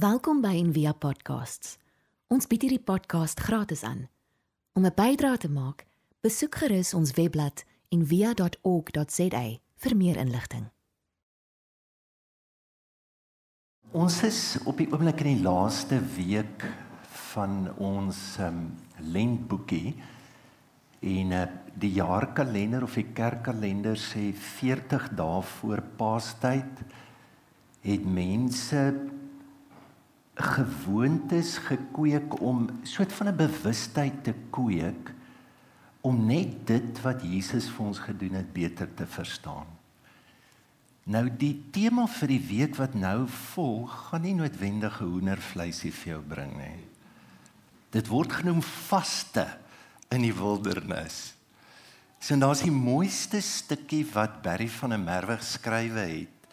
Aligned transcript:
Welkom 0.00 0.38
by 0.40 0.54
Envia 0.56 0.94
Podcasts. 0.96 1.74
Ons 2.32 2.46
bied 2.48 2.62
hierdie 2.64 2.80
podcast 2.80 3.40
gratis 3.44 3.82
aan. 3.84 4.06
Om 4.72 4.86
'n 4.86 4.94
bydrae 4.96 5.36
te 5.36 5.50
maak, 5.50 5.84
besoek 6.24 6.54
gerus 6.54 6.94
ons 6.94 7.12
webblad 7.18 7.64
en 7.92 8.06
via.org.za 8.06 9.42
vir 9.76 9.96
meer 9.96 10.16
inligting. 10.16 10.70
Ons 13.92 14.22
is 14.22 14.56
op 14.64 14.78
die 14.78 14.88
oomblik 14.88 15.20
in 15.20 15.36
die 15.36 15.44
laaste 15.44 16.00
week 16.16 16.64
van 17.34 17.68
ons 17.76 18.38
um, 18.38 18.78
lentboekie 18.96 19.94
en 21.00 21.32
uh, 21.32 21.44
die 21.74 21.92
jaarkalender 21.92 22.82
of 22.82 22.94
die 22.94 23.12
kerkkalender 23.12 23.96
sê 24.00 24.32
40 24.32 25.12
dae 25.12 25.42
voor 25.42 25.82
Paastyd 25.96 26.84
het 27.82 28.04
mense 28.04 29.10
gewoontes 30.42 31.58
gekweek 31.58 32.40
om 32.40 32.68
soort 32.82 33.12
van 33.12 33.28
'n 33.28 33.36
bewustheid 33.36 34.24
te 34.24 34.34
kweek 34.50 35.12
om 36.00 36.26
net 36.26 36.66
dit 36.66 37.00
wat 37.04 37.22
Jesus 37.22 37.68
vir 37.68 37.86
ons 37.86 37.98
gedoen 37.98 38.34
het 38.40 38.52
beter 38.52 38.88
te 38.94 39.06
verstaan. 39.06 39.66
Nou 41.04 41.24
die 41.28 41.56
tema 41.72 42.06
vir 42.06 42.28
die 42.28 42.44
week 42.48 42.76
wat 42.76 42.94
nou 42.94 43.26
volg, 43.26 43.90
gaan 44.10 44.22
nie 44.22 44.34
noodwendige 44.34 45.04
hoendervleisie 45.04 45.92
vir 45.92 46.12
jou 46.12 46.22
bring 46.22 46.56
nie. 46.56 46.84
Dit 47.90 48.06
word 48.06 48.32
genoem 48.32 48.62
vaste 48.62 49.46
in 50.10 50.22
die 50.22 50.34
wildernis. 50.34 51.34
So 52.20 52.36
daar's 52.36 52.62
die 52.62 52.74
mooiste 52.74 53.40
stukkie 53.40 54.04
wat 54.12 54.42
Barry 54.44 54.68
van 54.68 54.90
der 54.90 55.02
Merwe 55.02 55.38
geskrywe 55.40 56.04
het 56.04 56.48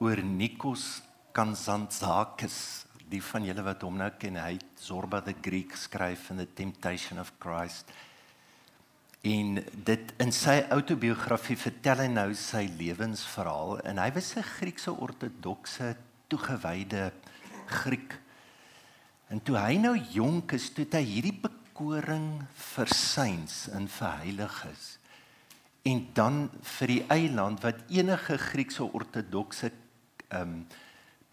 oor 0.00 0.22
Nikos 0.24 1.02
Kazantzakis 1.36 2.86
die 3.10 3.22
van 3.22 3.44
julle 3.46 3.64
wat 3.66 3.84
hom 3.86 3.98
nou 4.00 4.10
ken, 4.18 4.38
hy 4.40 4.56
het 4.56 4.80
Zorba 4.80 5.20
the 5.24 5.34
Greek 5.42 5.76
skryf 5.76 6.30
in 6.30 6.42
the 6.42 6.48
Temptation 6.56 7.20
of 7.20 7.32
Christ. 7.42 7.90
En 9.24 9.60
dit 9.88 10.12
in 10.20 10.32
sy 10.36 10.58
autobiografie 10.74 11.56
vertel 11.56 12.04
hy 12.04 12.08
nou 12.12 12.28
sy 12.36 12.66
lewensverhaal 12.78 13.78
en 13.88 13.98
hy 14.02 14.10
was 14.12 14.34
'n 14.36 14.42
Griekse 14.42 14.92
ortodokse 14.92 15.96
toegewyde 16.28 17.12
Griek. 17.66 18.18
En 19.30 19.40
toe 19.40 19.56
hy 19.56 19.78
nou 19.78 19.96
jonk 19.96 20.52
is, 20.52 20.70
toe 20.70 20.86
hy 20.92 21.04
hierdie 21.04 21.40
bekoring 21.40 22.44
vir 22.54 22.86
syns 22.86 23.68
en 23.72 23.88
vir 23.88 24.12
heiliges 24.20 24.98
en 25.84 26.00
dan 26.16 26.46
vir 26.78 26.88
die 26.88 27.02
eiland 27.12 27.60
wat 27.64 27.84
enige 27.92 28.38
Griekse 28.40 28.84
ortodokse 28.84 29.70
ehm 30.30 30.40
um, 30.40 30.66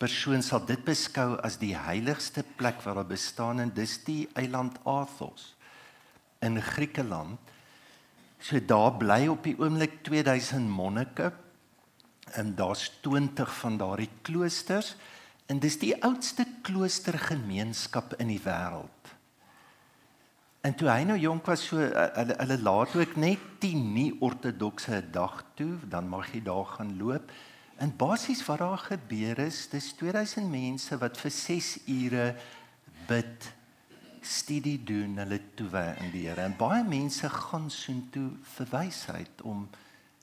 persoon 0.02 0.42
sal 0.42 0.64
dit 0.66 0.82
beskou 0.82 1.36
as 1.46 1.60
die 1.62 1.76
heiligste 1.78 2.42
plek 2.58 2.82
waar 2.82 3.02
daar 3.02 3.12
bestaan 3.12 3.62
en 3.62 3.74
dis 3.76 4.00
die 4.08 4.26
eiland 4.40 4.80
Athos 4.88 5.52
in 6.42 6.58
Griekeland. 6.62 7.38
So 8.42 8.58
daar 8.58 8.96
bly 8.98 9.28
op 9.30 9.46
die 9.46 9.54
oomblik 9.62 10.00
2000 10.08 10.66
monnike 10.66 11.30
en 12.34 12.56
daar's 12.58 12.88
20 13.06 13.54
van 13.60 13.78
daardie 13.78 14.10
kloosters 14.26 14.96
en 15.46 15.62
dis 15.62 15.78
die 15.78 15.94
oudste 16.02 16.48
kloostergemeenskap 16.66 18.16
in 18.24 18.32
die 18.34 18.42
wêreld. 18.42 19.14
En 20.66 20.74
toe 20.78 20.90
hy 20.90 21.06
nou 21.10 21.18
jonk 21.18 21.48
was 21.50 21.68
so 21.68 21.82
eh, 21.82 22.08
hulle 22.18 22.38
hulle 22.40 22.58
laat 22.62 22.98
ook 22.98 23.16
net 23.22 23.46
die 23.62 23.76
nie 23.78 24.12
ortodokse 24.22 25.02
dag 25.14 25.42
toe, 25.58 25.76
dan 25.90 26.10
mag 26.10 26.30
jy 26.34 26.42
daar 26.46 26.70
gaan 26.78 26.96
loop. 26.98 27.34
En 27.82 27.90
basies 27.98 28.44
wat 28.46 28.62
daar 28.62 28.78
gebeur 28.78 29.40
is, 29.42 29.64
dis 29.70 29.94
2000 29.98 30.50
mense 30.50 30.98
wat 31.02 31.18
vir 31.18 31.34
6 31.34 31.70
ure 31.90 32.28
bid, 33.10 33.48
studie 34.22 34.78
doen, 34.86 35.18
hulle 35.18 35.40
toewy 35.58 35.88
aan 35.98 36.12
die 36.14 36.28
Here. 36.28 36.46
En 36.46 36.54
baie 36.60 36.84
mense 36.86 37.30
gaan 37.34 37.72
soontoe 37.74 38.28
vir 38.54 38.70
wysheid 38.70 39.42
om 39.50 39.66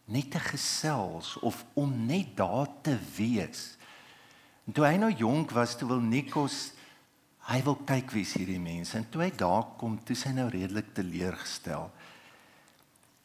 net 0.07 0.31
te 0.31 0.41
gesels 0.41 1.35
of 1.43 1.65
om 1.75 1.91
net 2.07 2.37
daar 2.39 2.71
te 2.87 2.95
wees. 3.17 3.73
En 4.69 4.77
toe 4.79 4.87
hy 4.87 4.95
nou 5.03 5.11
jonk 5.11 5.51
was, 5.57 5.75
toe 5.75 5.91
wil 5.91 6.05
Nikos 6.05 6.77
hy 7.49 7.59
wil 7.65 7.79
kyk 7.89 8.13
wie's 8.13 8.35
hierdie 8.37 8.61
mense. 8.61 8.95
En 8.99 9.07
toe 9.11 9.25
hy 9.25 9.33
daar 9.41 9.65
kom, 9.81 9.97
toe 10.05 10.17
sy 10.17 10.31
nou 10.37 10.47
redelik 10.53 10.93
teleurgestel. 10.95 11.89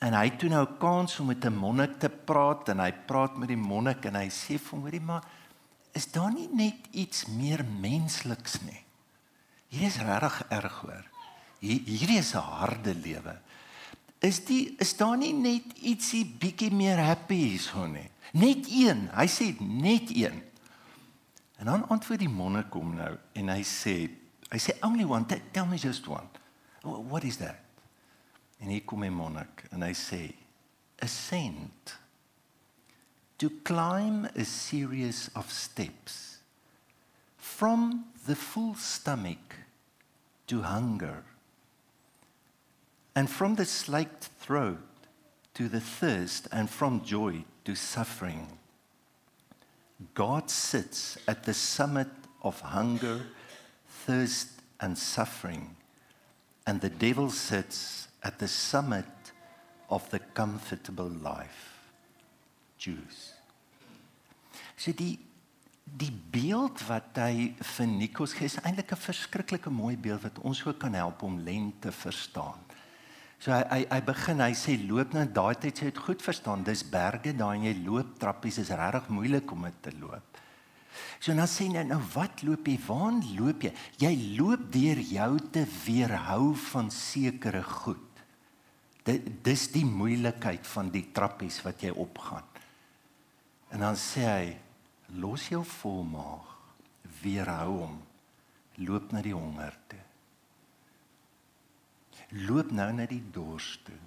En 0.04 0.16
hy 0.18 0.26
het 0.28 0.40
toe 0.42 0.50
nou 0.52 0.66
'n 0.68 0.78
kans 0.78 1.20
om 1.20 1.28
met 1.32 1.46
'n 1.46 1.56
monnik 1.56 2.00
te 2.00 2.10
praat 2.10 2.70
en 2.70 2.80
hy 2.80 2.92
praat 2.92 3.38
met 3.38 3.48
die 3.48 3.58
monnik 3.58 4.06
en 4.06 4.16
hy 4.16 4.28
sê 4.30 4.60
vir 4.60 4.72
hom: 4.72 4.82
"Hoorie 4.82 5.02
maar, 5.02 5.24
is 5.94 6.12
daar 6.12 6.34
nie 6.34 6.50
net 6.52 6.76
iets 6.92 7.26
meer 7.26 7.66
mensliks 7.66 8.62
nie? 8.62 8.84
Hier 9.68 9.88
is 9.88 9.98
regtig 9.98 10.46
erg 10.50 10.80
hoor. 10.86 11.06
Hier 11.60 11.82
hierdie 11.86 12.18
is 12.18 12.34
'n 12.36 12.40
harde 12.40 12.96
lewe. 12.96 13.40
Is 14.20 14.46
die 14.46 14.76
is 14.80 14.98
daar 14.98 15.18
nie 15.18 15.34
net 15.34 15.64
ietsie 15.82 16.26
bietjie 16.26 16.72
meer 16.72 16.98
happy 16.98 17.36
hierso 17.36 17.88
nie? 17.88 18.10
Net 18.34 18.68
een. 18.70 19.10
Hy 19.14 19.28
sê 19.28 19.60
net 19.60 20.16
een. 20.16 20.44
En 21.58 21.66
dan 21.66 21.90
antwoord 21.90 22.20
die 22.20 22.30
monnik 22.30 22.74
hom 22.74 22.96
nou 22.96 23.18
en 23.34 23.50
hy 23.50 23.64
sê 23.64 24.10
hy 24.50 24.60
sê 24.60 24.78
only 24.82 25.04
one 25.04 25.26
tell 25.52 25.66
me 25.66 25.78
just 25.78 26.08
one. 26.08 26.28
What 26.82 27.24
is 27.24 27.38
that? 27.38 27.63
En 28.64 28.70
hier 28.70 28.86
kom 28.88 29.04
'n 29.04 29.12
monnik 29.12 29.66
en 29.72 29.84
hy 29.84 29.92
sê 29.92 30.34
ascend 31.04 31.98
to 33.38 33.50
climb 33.64 34.24
a 34.24 34.46
series 34.46 35.30
of 35.36 35.52
steps 35.52 36.40
from 37.38 38.06
the 38.26 38.36
full 38.36 38.76
stomach 38.76 39.56
to 40.48 40.62
hunger 40.62 41.26
and 43.16 43.30
from 43.30 43.56
the 43.56 43.66
slaked 43.66 44.30
throat 44.40 44.80
to 45.54 45.68
the 45.68 45.82
thirst 45.82 46.48
and 46.52 46.70
from 46.70 47.04
joy 47.04 47.44
to 47.66 47.76
suffering 47.76 48.48
God 50.14 50.50
sits 50.50 51.18
at 51.28 51.44
the 51.44 51.54
summit 51.54 52.08
of 52.42 52.62
hunger 52.62 53.26
thirst 54.06 54.48
and 54.80 54.98
suffering 54.98 55.76
and 56.66 56.80
the 56.80 56.90
devil 56.90 57.30
sits 57.30 58.08
at 58.24 58.40
the 58.40 58.48
summit 58.48 59.06
of 59.90 60.10
the 60.10 60.20
comfortable 60.34 61.10
life. 61.10 61.74
Jews. 62.78 63.34
So 64.76 64.92
die 64.92 65.20
die 65.84 66.14
beeld 66.32 66.80
wat 66.88 67.18
hy 67.20 67.50
vir 67.60 67.88
Nikos 67.92 68.34
gee 68.38 68.48
is 68.48 68.56
eintlik 68.64 68.94
'n 68.96 69.04
verskriklike 69.04 69.70
mooi 69.70 69.98
beeld 69.98 70.24
wat 70.24 70.40
ons 70.40 70.64
ook 70.66 70.80
kan 70.80 70.94
help 70.94 71.22
om 71.24 71.40
lente 71.40 71.92
verstaan. 71.92 72.60
So 73.40 73.52
hy 73.52 73.64
hy 73.70 73.86
hy 73.92 74.00
begin 74.02 74.40
hy 74.40 74.54
sê 74.56 74.78
loop 74.80 75.14
nou 75.14 75.26
daai 75.26 75.56
tyd 75.60 75.76
sê 75.76 75.84
dit 75.92 75.98
goed 75.98 76.22
verstaan 76.22 76.64
dis 76.64 76.84
berge 76.84 77.36
daar 77.36 77.56
en 77.56 77.68
jy 77.68 77.76
loop 77.84 78.18
trappies 78.20 78.58
is 78.58 78.70
regtig 78.72 79.10
moeilik 79.10 79.52
om 79.52 79.64
dit 79.64 79.82
te 79.82 79.92
loop. 80.00 80.40
So 81.20 81.34
nou 81.34 81.48
sê 81.48 81.68
hy 81.68 81.84
nou 81.84 82.00
wat 82.14 82.44
loop 82.44 82.68
jy 82.68 82.80
waar 82.88 83.20
loop 83.36 83.64
jy? 83.64 83.74
Jy 84.00 84.14
loop 84.40 84.72
deur 84.72 85.00
jou 85.00 85.40
te 85.52 85.66
weerhou 85.86 86.56
van 86.56 86.90
sekere 86.90 87.64
goed. 87.64 88.13
Dit 89.04 89.28
dis 89.44 89.66
die 89.74 89.86
moeilikheid 89.86 90.68
van 90.72 90.90
die 90.94 91.06
trappies 91.16 91.60
wat 91.66 91.84
jy 91.84 91.92
opgaan. 91.92 92.46
En 93.74 93.84
dan 93.84 93.98
sê 94.00 94.24
hy 94.24 94.48
los 95.20 95.50
jou 95.52 95.64
volmaag, 95.80 96.50
weerhou 97.24 97.72
hom, 97.82 97.98
loop 98.86 99.12
na 99.14 99.22
die 99.26 99.36
honger 99.36 99.76
toe. 99.92 100.02
Loop 102.48 102.72
nou 102.74 102.88
na 102.96 103.06
die 103.10 103.22
dors 103.34 103.76
toe. 103.86 104.00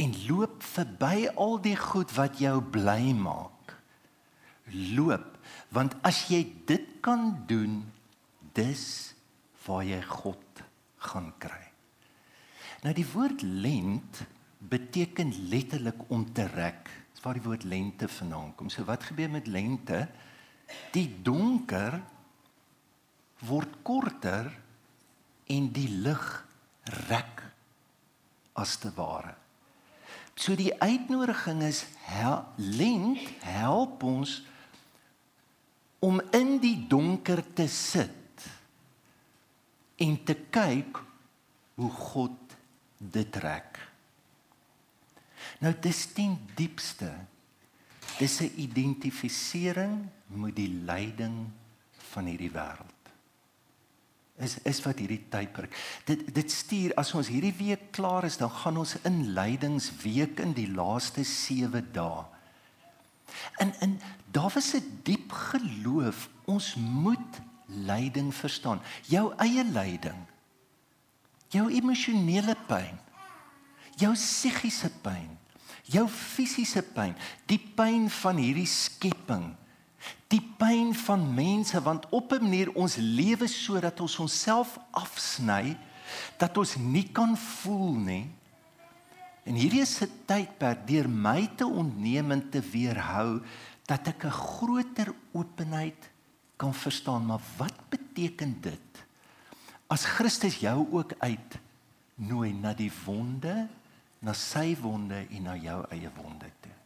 En 0.00 0.12
loop 0.28 0.60
verby 0.64 1.28
al 1.34 1.58
die 1.64 1.76
goed 1.78 2.12
wat 2.16 2.38
jou 2.40 2.58
bly 2.62 3.12
maak. 3.16 3.74
Loop, 4.94 5.34
want 5.74 5.96
as 6.06 6.22
jy 6.30 6.44
dit 6.68 6.86
kan 7.02 7.32
doen, 7.50 7.80
dis 8.54 8.84
waar 9.64 9.82
jy 9.86 9.98
God 10.06 10.62
gaan 11.10 11.32
kry. 11.42 11.69
Nou 12.80 12.92
die 12.96 13.06
woord 13.12 13.42
lent 13.42 14.22
beteken 14.70 15.32
letterlik 15.52 16.06
om 16.08 16.24
te 16.32 16.46
rek. 16.48 16.88
Dis 17.12 17.22
waar 17.24 17.36
die 17.36 17.44
woord 17.44 17.66
lente 17.68 18.08
vandaan 18.08 18.54
kom. 18.56 18.70
So 18.72 18.84
wat 18.88 19.04
gebeur 19.04 19.30
met 19.30 19.48
lente? 19.50 20.06
Die 20.94 21.08
donker 21.22 21.98
word 23.44 23.80
korter 23.82 24.48
en 25.50 25.68
die 25.74 25.88
lig 26.04 26.24
rek 27.08 27.44
as 28.60 28.76
te 28.80 28.92
ware. 28.96 29.34
So 30.40 30.56
die 30.56 30.72
uitnodiging 30.80 31.60
is 31.66 31.82
hel, 32.08 32.44
lent 32.56 33.44
help 33.44 34.04
ons 34.08 34.38
om 36.00 36.20
in 36.36 36.56
die 36.62 36.78
donker 36.88 37.42
te 37.56 37.66
sit 37.68 38.46
en 40.00 40.16
te 40.24 40.36
kyk 40.48 41.02
hoe 41.76 41.90
God 41.92 42.56
dit 43.00 43.32
trek. 43.32 43.78
Nou 45.64 45.72
dis 45.80 46.06
ten 46.12 46.36
diepste 46.54 47.10
dis 48.18 48.40
'n 48.40 48.52
identifisering 48.56 50.08
met 50.26 50.56
die 50.56 50.68
lyding 50.84 51.48
van 52.12 52.24
hierdie 52.24 52.52
wêreld. 52.52 53.00
is 54.40 54.56
is 54.64 54.80
wat 54.82 54.98
hierdie 54.98 55.22
tydperk. 55.28 55.76
Dit 56.08 56.34
dit 56.34 56.52
stuur 56.52 56.94
as 57.00 57.12
ons 57.14 57.28
hierdie 57.28 57.54
week 57.58 57.90
klaar 57.96 58.24
is, 58.24 58.38
dan 58.40 58.50
gaan 58.50 58.76
ons 58.80 58.96
in 59.04 59.32
lydingsweek 59.36 60.40
in 60.40 60.54
die 60.56 60.68
laaste 60.72 61.24
7 61.24 61.84
dae. 61.92 62.24
En 63.58 63.74
en 63.80 64.00
daar 64.32 64.50
was 64.54 64.74
'n 64.74 65.00
diep 65.02 65.32
geloof, 65.32 66.28
ons 66.44 66.74
moet 66.74 67.40
lyding 67.66 68.34
verstaan. 68.34 68.80
Jou 69.06 69.34
eie 69.36 69.64
lyding. 69.64 70.26
Jou 71.50 71.68
emosionele 71.70 72.54
pyn. 72.68 72.98
Jou 73.98 74.12
psigiese 74.14 74.90
pyn. 75.02 75.38
Jou 75.90 76.06
fisiese 76.08 76.82
pyn, 76.82 77.16
die 77.50 77.58
pyn 77.58 78.06
van 78.20 78.38
hierdie 78.38 78.68
skepping 78.68 79.56
die 80.30 80.40
pyn 80.58 80.92
van 80.94 81.22
mense 81.34 81.80
want 81.82 82.06
op 82.14 82.32
'n 82.32 82.42
manier 82.42 82.70
ons 82.74 82.96
lewe 82.96 83.46
sodat 83.46 84.00
ons 84.00 84.18
onsself 84.18 84.78
afsny 84.90 85.76
dat 86.38 86.56
ons 86.56 86.76
nie 86.76 87.08
kan 87.12 87.36
voel 87.36 87.94
nie. 87.94 88.26
En 89.44 89.54
hierdie 89.54 89.80
is 89.80 90.02
'n 90.02 90.10
tydperk 90.26 90.86
deur 90.86 91.08
my 91.08 91.48
te 91.56 91.66
ontneem 91.66 92.30
en 92.30 92.50
te 92.50 92.60
weerhou 92.60 93.42
dat 93.86 94.06
ek 94.08 94.24
'n 94.24 94.30
groter 94.30 95.14
openheid 95.32 96.10
kan 96.56 96.74
verstaan, 96.74 97.26
maar 97.26 97.40
wat 97.56 97.88
beteken 97.88 98.60
dit? 98.60 99.09
As 99.90 100.06
Christus 100.06 100.60
jou 100.62 100.86
ook 100.94 101.16
uit 101.18 101.58
nooi 102.14 102.52
na 102.54 102.74
die 102.78 102.92
wonde, 103.04 103.66
na 104.20 104.34
sy 104.36 104.74
wonde 104.78 105.24
en 105.24 105.48
na 105.48 105.56
jou 105.58 105.80
eie 105.90 106.10
wonde 106.14 106.50
toe. 106.62 106.76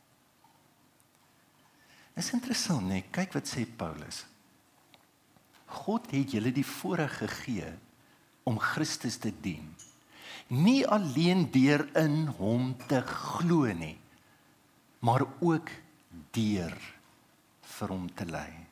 Is 2.16 2.30
interessant, 2.32 2.86
nee, 2.86 3.02
kyk 3.12 3.34
wat 3.34 3.50
sê 3.50 3.66
Paulus. 3.66 4.22
God 5.82 6.06
het 6.14 6.36
julle 6.36 6.52
die 6.54 6.66
voorreg 6.66 7.18
gegee 7.24 7.72
om 8.46 8.60
Christus 8.62 9.18
te 9.18 9.32
dien. 9.42 9.66
Nie 10.54 10.84
alleen 10.86 11.48
deur 11.50 11.86
in 11.98 12.28
hom 12.38 12.74
te 12.86 13.00
glo 13.08 13.66
nie, 13.74 13.96
maar 15.04 15.26
ook 15.40 15.72
deur 16.36 16.76
vir 17.74 17.90
hom 17.90 18.06
te 18.14 18.28
ly. 18.28 18.63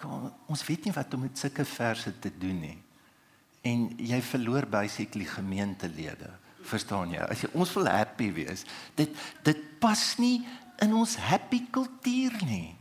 Kom, 0.00 0.28
ons 0.52 0.64
weet 0.68 0.86
nie 0.86 0.94
wat 0.96 1.14
om 1.16 1.24
met 1.24 1.38
sulke 1.38 1.64
verse 1.64 2.12
te 2.20 2.32
doen 2.38 2.58
nie. 2.60 2.78
En 3.66 3.88
jy 3.98 4.20
verloor 4.22 4.68
basically 4.70 5.26
gemeentelede. 5.28 6.30
Verstaan 6.66 7.14
jy? 7.14 7.22
As 7.22 7.44
jy 7.44 7.50
ons 7.54 7.72
wil 7.78 7.88
happy 7.90 8.30
wees, 8.34 8.64
dit 8.98 9.12
dit 9.46 9.62
pas 9.82 10.02
nie 10.18 10.40
in 10.82 10.92
ons 10.96 11.16
happy 11.28 11.62
kultuur 11.72 12.34
nie. 12.46 12.74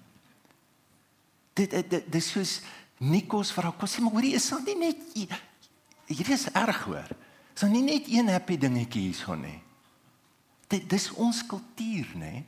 Dit 1.55 1.75
dit 1.75 2.09
dis 2.11 2.31
soos 2.31 2.59
Nikos 3.03 3.51
vra 3.51 3.73
kos 3.75 3.91
sê 3.91 4.01
maar 4.03 4.15
hoorie 4.15 4.37
is 4.37 4.45
dit 4.47 4.69
nie 4.71 4.87
net 4.87 5.01
hierdie 6.07 6.35
is 6.37 6.47
erg 6.55 6.85
hoor. 6.87 7.11
Is 7.55 7.63
dan 7.63 7.73
nie 7.75 7.83
net 7.83 8.07
een 8.11 8.31
happy 8.31 8.57
dingetjie 8.59 9.09
hierson 9.09 9.41
nie. 9.43 9.57
Dit 10.71 10.87
dis 10.89 11.09
ons 11.19 11.41
kultuur 11.47 12.13
nê. 12.19 12.45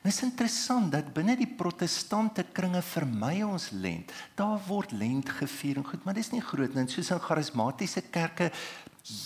Dit 0.00 0.14
is 0.14 0.22
interessant 0.24 0.88
dat 0.94 1.10
binne 1.12 1.34
die 1.36 1.48
protestante 1.60 2.46
kringe 2.56 2.80
vermy 2.82 3.42
ons 3.44 3.68
lent. 3.76 4.12
Daar 4.38 4.56
word 4.64 4.94
lent 4.96 5.28
gevier 5.28 5.76
en 5.76 5.84
goed, 5.84 6.06
maar 6.06 6.16
dis 6.16 6.32
nie 6.32 6.40
groot 6.40 6.72
nie 6.74 6.86
soos 6.88 7.10
in 7.12 7.20
charismatiese 7.20 8.06
kerke 8.08 8.48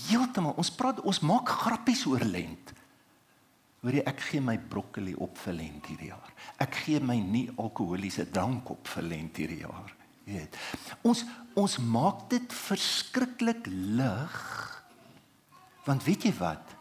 heeltemal. 0.09 0.57
Ons 0.59 0.73
praat 0.75 0.99
ons 1.07 1.23
maak 1.23 1.53
grappies 1.63 2.03
oor 2.11 2.27
lent. 2.27 2.75
Hoorie, 3.85 4.03
ek 4.03 4.27
gee 4.27 4.43
my 4.43 4.57
broccoli 4.59 5.15
op 5.15 5.39
vir 5.45 5.59
lent 5.61 5.87
hierdie 5.93 6.11
jaar. 6.11 6.35
Ek 6.59 6.83
gee 6.83 6.99
my 6.99 7.21
nie 7.23 7.47
alkoholiese 7.55 8.27
drank 8.35 8.75
op 8.75 8.91
vir 8.97 9.09
lent 9.13 9.39
hierdie 9.39 9.63
jaar. 9.63 9.95
Jy 10.27 10.41
weet. 10.41 10.61
Ons 11.07 11.23
ons 11.55 11.79
maak 11.87 12.27
dit 12.35 12.59
verskriklik 12.65 13.69
lig. 13.71 14.39
Want 15.87 16.03
weet 16.03 16.27
jy 16.27 16.35
wat? 16.41 16.75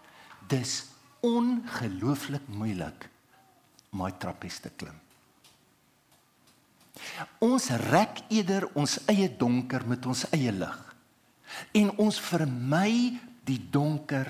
Dis 0.50 0.80
ongelooflik 1.22 2.48
moeilik 2.50 3.12
om 3.94 4.02
my 4.02 4.12
trappies 4.18 4.60
te 4.60 4.72
klim. 4.74 4.98
Ons 7.44 7.70
rek 7.90 8.24
eerder 8.34 8.66
ons 8.80 8.98
eie 9.12 9.30
donker 9.30 9.86
met 9.90 10.06
ons 10.10 10.26
eie 10.34 10.52
lig. 10.54 10.80
En 11.78 11.92
ons 12.02 12.20
vermy 12.30 13.20
die 13.46 13.60
donker 13.70 14.30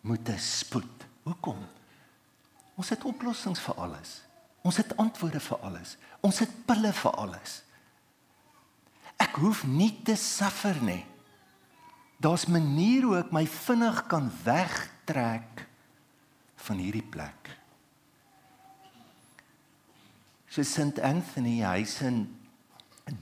met 0.00 0.28
'n 0.28 0.38
spoed. 0.38 1.06
Hoekom? 1.24 1.60
Ons 2.76 2.88
het 2.88 3.04
oplossings 3.04 3.60
vir 3.60 3.74
alles. 3.74 4.22
Ons 4.62 4.76
het 4.76 4.96
antwoorde 4.96 5.40
vir 5.40 5.58
alles. 5.58 5.96
Ons 6.20 6.38
het 6.38 6.50
pille 6.66 6.92
vir 6.92 7.10
alles. 7.10 7.62
Ek 9.16 9.34
hoef 9.36 9.64
nie 9.66 10.02
te 10.02 10.16
suffer 10.16 10.82
nie. 10.82 11.04
Daar's 12.18 12.46
maniere 12.46 13.06
hoe 13.06 13.18
ek 13.18 13.32
my 13.32 13.46
vinnig 13.46 14.06
kan 14.06 14.30
wegtrek 14.44 15.66
van 16.56 16.76
hierdie 16.76 17.06
plek. 17.06 17.57
So 20.58 20.64
St 20.64 20.98
Anthony, 20.98 21.60
hy's 21.62 22.00
in 22.02 22.24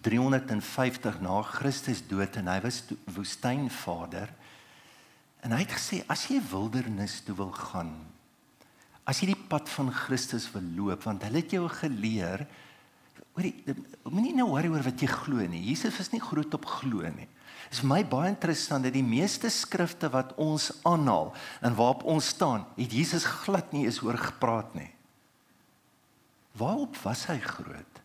350 0.01 1.19
na 1.21 1.43
Christus 1.45 2.01
dood 2.09 2.39
en 2.41 2.47
hy 2.49 2.55
was 2.65 2.79
woestynvader. 3.13 4.31
En 5.45 5.53
hy 5.53 5.59
het 5.61 5.75
gesê 5.77 5.99
as 6.09 6.23
jy 6.31 6.39
wildernis 6.49 7.19
toe 7.27 7.37
wil 7.37 7.53
gaan, 7.53 7.93
as 9.05 9.21
jy 9.21 9.35
die 9.35 9.45
pad 9.53 9.69
van 9.75 9.93
Christus 9.93 10.49
wil 10.55 10.65
loop 10.79 11.05
want 11.05 11.29
hulle 11.29 11.45
het 11.45 11.53
jou 11.53 11.67
geleer 11.77 12.47
hoorie 13.37 13.53
moenie 14.09 14.33
nou 14.41 14.49
worry 14.55 14.73
oor 14.73 14.89
wat 14.89 15.05
jy 15.05 15.13
glo 15.13 15.45
nie. 15.45 15.61
Jesus 15.69 16.01
is 16.07 16.15
nie 16.17 16.25
groot 16.25 16.57
op 16.57 16.65
glo 16.79 17.05
nie. 17.05 17.29
Is 17.69 17.85
vir 17.85 17.93
my 17.93 18.03
baie 18.17 18.33
interessant 18.33 18.89
dat 18.89 18.97
die 18.97 19.05
meeste 19.05 19.53
skrifte 19.53 20.09
wat 20.09 20.33
ons 20.41 20.73
aanhaal 20.89 21.35
en 21.61 21.77
waarop 21.77 22.09
ons 22.17 22.33
staan 22.33 22.65
het 22.81 23.01
Jesus 23.03 23.29
glad 23.45 23.77
nie 23.77 23.85
eens 23.85 24.01
oor 24.01 24.25
gepraat 24.25 24.73
nie 24.81 24.95
waarop 26.57 26.97
was 27.05 27.27
hy 27.31 27.39
groot 27.43 28.03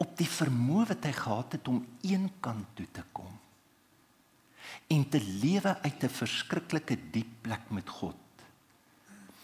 op 0.00 0.16
die 0.16 0.28
vermoë 0.28 0.86
wat 0.94 1.04
hy 1.04 1.12
gehad 1.12 1.58
het 1.58 1.68
om 1.68 1.84
een 2.06 2.30
kant 2.40 2.74
toe 2.78 2.88
te 2.92 3.04
kom 3.12 3.36
en 4.90 5.06
te 5.08 5.20
lewe 5.20 5.76
uit 5.82 6.02
'n 6.04 6.18
verskriklike 6.22 6.96
diep 7.12 7.42
plek 7.42 7.70
met 7.70 7.88
God 7.88 8.30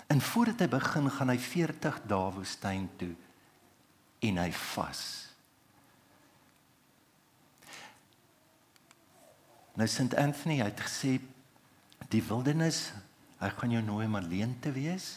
En 0.07 0.21
voordat 0.21 0.63
hy 0.63 0.69
begin, 0.71 1.11
gaan 1.11 1.33
hy 1.33 1.39
40 1.43 2.03
dae 2.07 2.35
woestyn 2.37 2.87
toe 3.01 3.15
en 4.27 4.39
hy 4.39 4.51
vas. 4.55 5.01
Nou 9.77 9.89
St 9.91 10.15
Anthony 10.17 10.61
het 10.63 10.81
gesê 10.81 11.19
die 12.13 12.23
wildernis, 12.25 12.93
hy 13.43 13.51
gaan 13.59 13.75
jou 13.75 13.83
nooi 13.85 14.07
om 14.07 14.15
alleen 14.17 14.55
te 14.63 14.71
wees. 14.73 15.17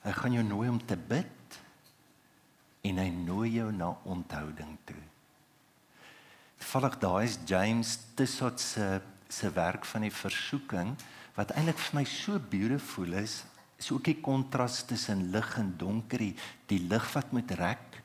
Hy 0.00 0.12
gaan 0.16 0.32
jou 0.32 0.44
nooi 0.46 0.68
om 0.72 0.80
te 0.80 0.96
bid 0.96 1.60
en 2.88 3.00
hy 3.02 3.08
nooi 3.12 3.50
jou 3.58 3.68
na 3.76 3.90
onthouding 4.08 4.76
toe. 4.88 5.00
Toevallig 6.60 6.96
daai 7.02 7.24
is 7.24 7.38
James 7.48 7.98
Tissot 8.16 8.60
se 8.60 9.00
se 9.30 9.50
werk 9.54 9.84
van 9.86 10.02
die 10.02 10.14
versoeking 10.14 10.96
wat 11.36 11.52
eintlik 11.54 11.78
vir 11.78 12.00
my 12.00 12.04
so 12.08 12.40
beautiful 12.50 13.14
is, 13.20 13.40
is 13.78 13.90
ook 13.94 14.04
die 14.08 14.18
kontras 14.20 14.82
tussen 14.88 15.28
lig 15.32 15.52
en 15.60 15.70
donker, 15.78 16.18
die, 16.18 16.34
die 16.68 16.80
lig 16.90 17.06
wat 17.14 17.30
met 17.36 17.54
rek 17.60 18.00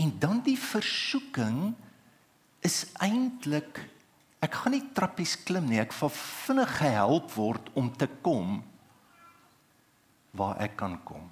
en 0.00 0.14
dan 0.22 0.40
die 0.46 0.56
versoeking 0.58 1.74
is 2.64 2.86
eintlik 3.04 3.82
ek 4.40 4.56
gaan 4.62 4.72
nie 4.72 4.86
trappies 4.96 5.36
klim 5.44 5.68
nie, 5.68 5.82
ek 5.82 5.92
val 5.92 6.12
vinnig 6.16 6.72
gehelp 6.80 7.34
word 7.36 7.68
om 7.76 7.92
te 7.92 8.08
kom 8.24 8.62
waar 10.36 10.60
ek 10.62 10.76
kan 10.80 10.98
kom. 11.04 11.26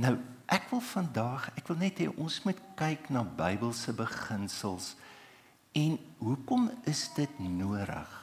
Nou, 0.00 0.14
ek 0.48 0.70
wil 0.70 0.80
vandag, 0.80 1.50
ek 1.58 1.68
wil 1.68 1.80
net 1.82 2.00
hê 2.00 2.08
ons 2.14 2.40
moet 2.46 2.58
kyk 2.78 3.10
na 3.12 3.24
Bybelse 3.24 3.92
beginsels 3.96 4.94
en 5.76 5.98
hoekom 6.18 6.70
is 6.88 7.08
dit 7.14 7.38
nodig? 7.38 8.20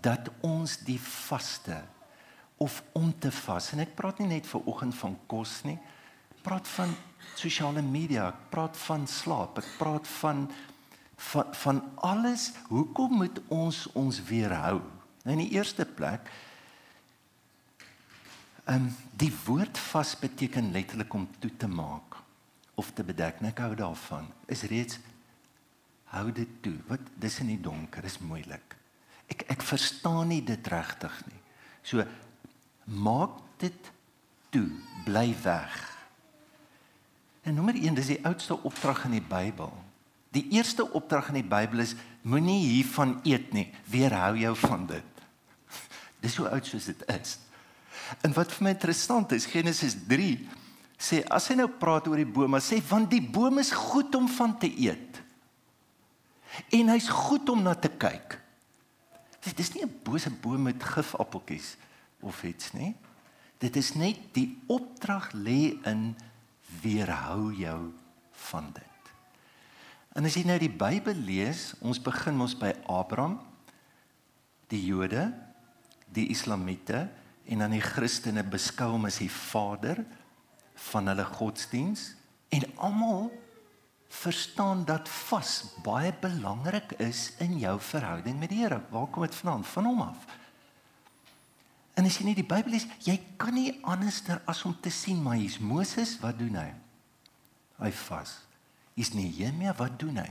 dat 0.00 0.30
ons 0.44 0.76
die 0.84 1.00
vaste 1.00 1.80
of 2.58 2.82
om 2.92 3.12
te 3.18 3.30
vas 3.32 3.72
en 3.72 3.82
ek 3.82 3.94
praat 3.96 4.20
nie 4.20 4.32
net 4.34 4.48
vir 4.50 4.66
oggend 4.68 4.96
van 4.98 5.14
kos 5.30 5.60
nie 5.66 5.78
praat 6.44 6.68
van 6.76 6.92
sosiale 7.38 7.82
media 7.84 8.28
ek 8.32 8.42
praat 8.52 8.76
van 8.84 9.06
slaap 9.08 9.60
ek 9.62 9.70
praat 9.80 10.10
van 10.18 10.44
van 11.30 11.54
van 11.62 11.80
alles 12.10 12.50
hoekom 12.68 13.16
moet 13.22 13.40
ons 13.54 13.86
ons 13.98 14.20
weerhou 14.28 14.78
nou 15.24 15.34
in 15.34 15.42
die 15.46 15.54
eerste 15.56 15.86
plek 15.86 16.28
ehm 18.68 18.88
um, 18.88 18.88
die 19.18 19.32
woord 19.44 19.78
vas 19.90 20.14
beteken 20.18 20.72
letterlik 20.72 21.14
om 21.14 21.28
toe 21.38 21.50
te 21.56 21.66
maak 21.66 22.18
of 22.78 22.92
te 22.94 23.02
bedek 23.04 23.40
net 23.40 23.58
hou 23.58 23.74
daarvan 23.74 24.28
is 24.46 24.62
reeds 24.70 25.00
hou 26.14 26.28
dit 26.32 26.50
toe 26.62 26.76
wat 26.86 27.00
dis 27.18 27.40
in 27.42 27.56
die 27.56 27.62
donker 27.62 28.04
is 28.04 28.20
moeilik 28.22 28.78
ek 29.32 29.44
ek 29.52 29.64
verstaan 29.64 30.32
nie 30.32 30.40
dit 30.44 30.72
regtig 30.72 31.14
nie. 31.28 31.40
So 31.84 32.04
maak 32.88 33.36
dit 33.60 33.92
toe, 34.52 34.66
bly 35.04 35.28
weg. 35.44 35.76
En 37.44 37.56
nommer 37.58 37.76
1, 37.76 37.96
dis 37.96 38.14
die 38.14 38.22
oudste 38.28 38.56
opdrag 38.56 39.04
in 39.08 39.18
die 39.18 39.24
Bybel. 39.24 39.72
Die 40.32 40.46
eerste 40.56 40.86
opdrag 40.96 41.30
in 41.32 41.40
die 41.40 41.48
Bybel 41.48 41.84
is 41.84 41.94
moenie 42.28 42.60
hiervan 42.64 43.18
eet 43.28 43.52
nie. 43.56 43.68
Weerhou 43.88 44.34
jou 44.40 44.54
van 44.64 44.86
dit. 44.88 45.22
Dis 46.24 46.36
hoe 46.40 46.48
oud 46.48 46.66
soos 46.68 46.88
dit 46.90 47.04
is. 47.12 47.36
En 48.24 48.32
wat 48.36 48.52
vir 48.52 48.64
my 48.64 48.72
interessant 48.74 49.32
is, 49.36 49.48
Genesis 49.50 49.96
3 50.08 50.32
sê 50.98 51.22
as 51.30 51.46
hy 51.50 51.58
nou 51.60 51.68
praat 51.78 52.08
oor 52.10 52.18
die 52.18 52.46
maar 52.50 52.64
sê 52.64 52.80
want 52.88 53.10
die 53.10 53.22
boom 53.22 53.60
is 53.62 53.70
goed 53.70 54.14
om 54.18 54.26
van 54.28 54.56
te 54.58 54.70
eet. 54.70 55.20
En 56.74 56.90
hy's 56.90 57.08
goed 57.12 57.48
om 57.52 57.62
na 57.62 57.74
te 57.78 57.90
kyk. 57.92 58.38
Dit 59.44 59.60
is 59.62 59.74
nie 59.74 59.84
'n 59.84 60.00
bose 60.04 60.30
boom 60.30 60.62
met 60.62 60.82
gifappeltjies 60.82 61.76
of 62.20 62.42
iets 62.42 62.72
nie. 62.72 62.94
Dit 63.58 63.76
is 63.76 63.94
net 63.94 64.18
die 64.34 64.58
opdrag 64.66 65.32
lê 65.32 65.78
in 65.86 66.16
weerhou 66.82 67.52
jou 67.54 67.92
van 68.50 68.72
dit. 68.72 68.84
En 70.14 70.24
as 70.24 70.34
jy 70.34 70.44
nou 70.44 70.58
die 70.58 70.72
Bybel 70.72 71.14
lees, 71.14 71.74
ons 71.80 72.00
begin 72.02 72.40
ons 72.40 72.54
by 72.58 72.72
Abraham, 72.86 73.38
die 74.68 74.84
Jode, 74.84 75.32
die 76.12 76.28
Islamiete 76.28 77.08
en 77.48 77.64
dan 77.64 77.72
die 77.72 77.84
Christene 77.84 78.44
beskou 78.44 78.92
hom 78.94 79.08
as 79.08 79.20
die 79.22 79.32
vader 79.32 80.02
van 80.92 81.08
hulle 81.10 81.24
godsdiens 81.24 82.12
en 82.54 82.66
almal 82.76 83.30
verstaan 84.08 84.84
dat 84.88 85.08
vas 85.08 85.62
baie 85.84 86.12
belangrik 86.20 86.94
is 87.04 87.32
in 87.44 87.58
jou 87.60 87.76
verhouding 87.80 88.38
met 88.40 88.52
die 88.52 88.62
Here. 88.62 88.80
Waar 88.90 89.08
kom 89.12 89.26
dit 89.26 89.34
vandaan? 89.34 89.64
Van 89.64 89.84
hom 89.84 90.00
af. 90.02 90.26
En 91.98 92.06
as 92.06 92.16
jy 92.20 92.28
nie 92.28 92.38
die 92.38 92.46
Bybel 92.46 92.72
lees, 92.76 92.86
jy 93.04 93.18
kan 93.40 93.56
nie 93.56 93.80
anderster 93.82 94.40
as 94.48 94.62
om 94.64 94.76
te 94.80 94.90
sien 94.94 95.20
maar 95.22 95.36
hier's 95.40 95.58
Moses, 95.58 96.14
wat 96.22 96.38
doen 96.38 96.56
hy? 96.56 96.68
Hy 97.82 97.90
vas. 98.06 98.38
Hier's 98.94 99.12
Nehemia, 99.14 99.74
wat 99.78 99.98
doen 100.00 100.20
hy? 100.22 100.30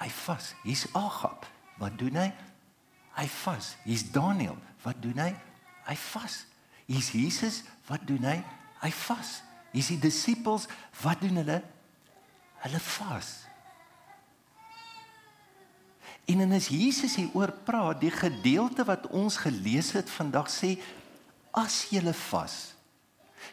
Hy 0.00 0.08
vas. 0.24 0.54
Hier's 0.64 0.86
Agab, 0.96 1.46
wat 1.78 1.98
doen 2.00 2.16
hy? 2.18 2.30
Hy 3.18 3.26
vas. 3.44 3.74
Hier's 3.84 4.06
Daniël, 4.10 4.56
wat 4.82 5.02
doen 5.04 5.20
hy? 5.22 5.32
Hy 5.84 5.96
vas. 6.12 6.44
Hier's 6.86 7.10
Jesus, 7.12 7.62
wat 7.88 8.04
doen 8.08 8.24
hy? 8.24 8.38
Hy 8.82 8.92
vas. 9.06 9.40
Hier's 9.72 9.90
die 9.92 10.00
disippels, 10.00 10.68
wat 11.02 11.22
doen 11.24 11.40
hulle? 11.40 11.60
Hulle 12.64 12.80
vas. 12.80 13.32
En 16.24 16.40
en 16.40 16.54
as 16.56 16.70
Jesus 16.72 17.18
hier 17.20 17.32
oor 17.36 17.52
praat, 17.66 18.00
die 18.00 18.12
gedeelte 18.12 18.84
wat 18.88 19.10
ons 19.12 19.36
gelees 19.42 19.92
het 19.96 20.08
vandag 20.08 20.48
sê 20.52 20.78
as 21.52 21.84
jy 21.92 22.00
vas. 22.30 22.72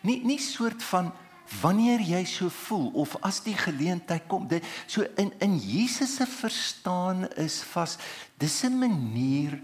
Nie 0.07 0.21
nie 0.23 0.39
soort 0.39 0.79
van 0.87 1.11
wanneer 1.59 1.99
jy 1.99 2.23
so 2.25 2.47
voel 2.49 2.87
of 2.95 3.17
as 3.27 3.41
die 3.43 3.57
geleentheid 3.57 4.23
kom. 4.31 4.47
Dit 4.47 4.63
so 4.87 5.03
in 5.19 5.33
in 5.43 5.59
Jesus 5.59 6.15
se 6.15 6.25
verstaan 6.25 7.27
is 7.35 7.61
vas. 7.73 7.97
Dis 8.39 8.63
'n 8.63 8.79
manier 8.79 9.59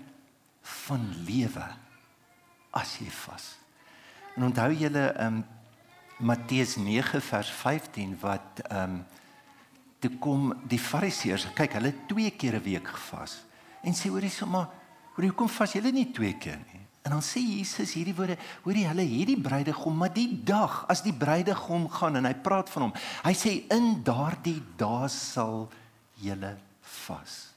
van 0.61 1.23
lewe 1.23 1.86
as 2.77 2.97
jy 3.01 3.09
vas. 3.25 3.45
En 4.37 4.47
onthou 4.49 4.71
julle 4.77 5.05
um 5.25 5.43
Matteus 6.17 6.75
9 6.81 7.21
vers 7.21 7.49
15 7.61 8.17
wat 8.21 8.63
um 8.73 8.99
toe 10.01 10.11
kom 10.21 10.51
die 10.69 10.81
fariseërs 10.81 11.47
kyk 11.57 11.77
hulle 11.77 11.93
twee 12.09 12.31
keer 12.31 12.57
'n 12.57 12.63
week 12.63 12.87
gevas. 12.87 13.43
En 13.81 13.93
sê 13.93 14.09
hoorie 14.09 14.29
sommer 14.29 14.67
hoorie 15.15 15.29
hoekom 15.29 15.49
vas 15.49 15.73
julle 15.73 15.91
nie 15.91 16.11
twee 16.11 16.33
keer 16.37 16.59
nie? 16.73 16.85
En 17.01 17.11
dan 17.11 17.21
sê 17.21 17.39
Jesus 17.39 17.93
hierdie 17.93 18.15
woorde 18.15 18.37
hoorie 18.63 18.87
hulle 18.87 19.05
het 19.05 19.27
die 19.27 19.41
bruidegom 19.41 19.97
maar 19.97 20.13
die 20.13 20.43
dag 20.43 20.85
as 20.87 21.01
die 21.01 21.13
bruidegom 21.13 21.89
gaan 21.89 22.15
en 22.15 22.25
hy 22.25 22.33
praat 22.33 22.69
van 22.69 22.81
hom 22.81 22.93
hy 23.23 23.33
sê 23.33 23.53
in 23.73 24.03
daardie 24.03 24.61
dae 24.77 25.07
sal 25.09 25.69
julle 26.21 26.57
vas. 26.81 27.53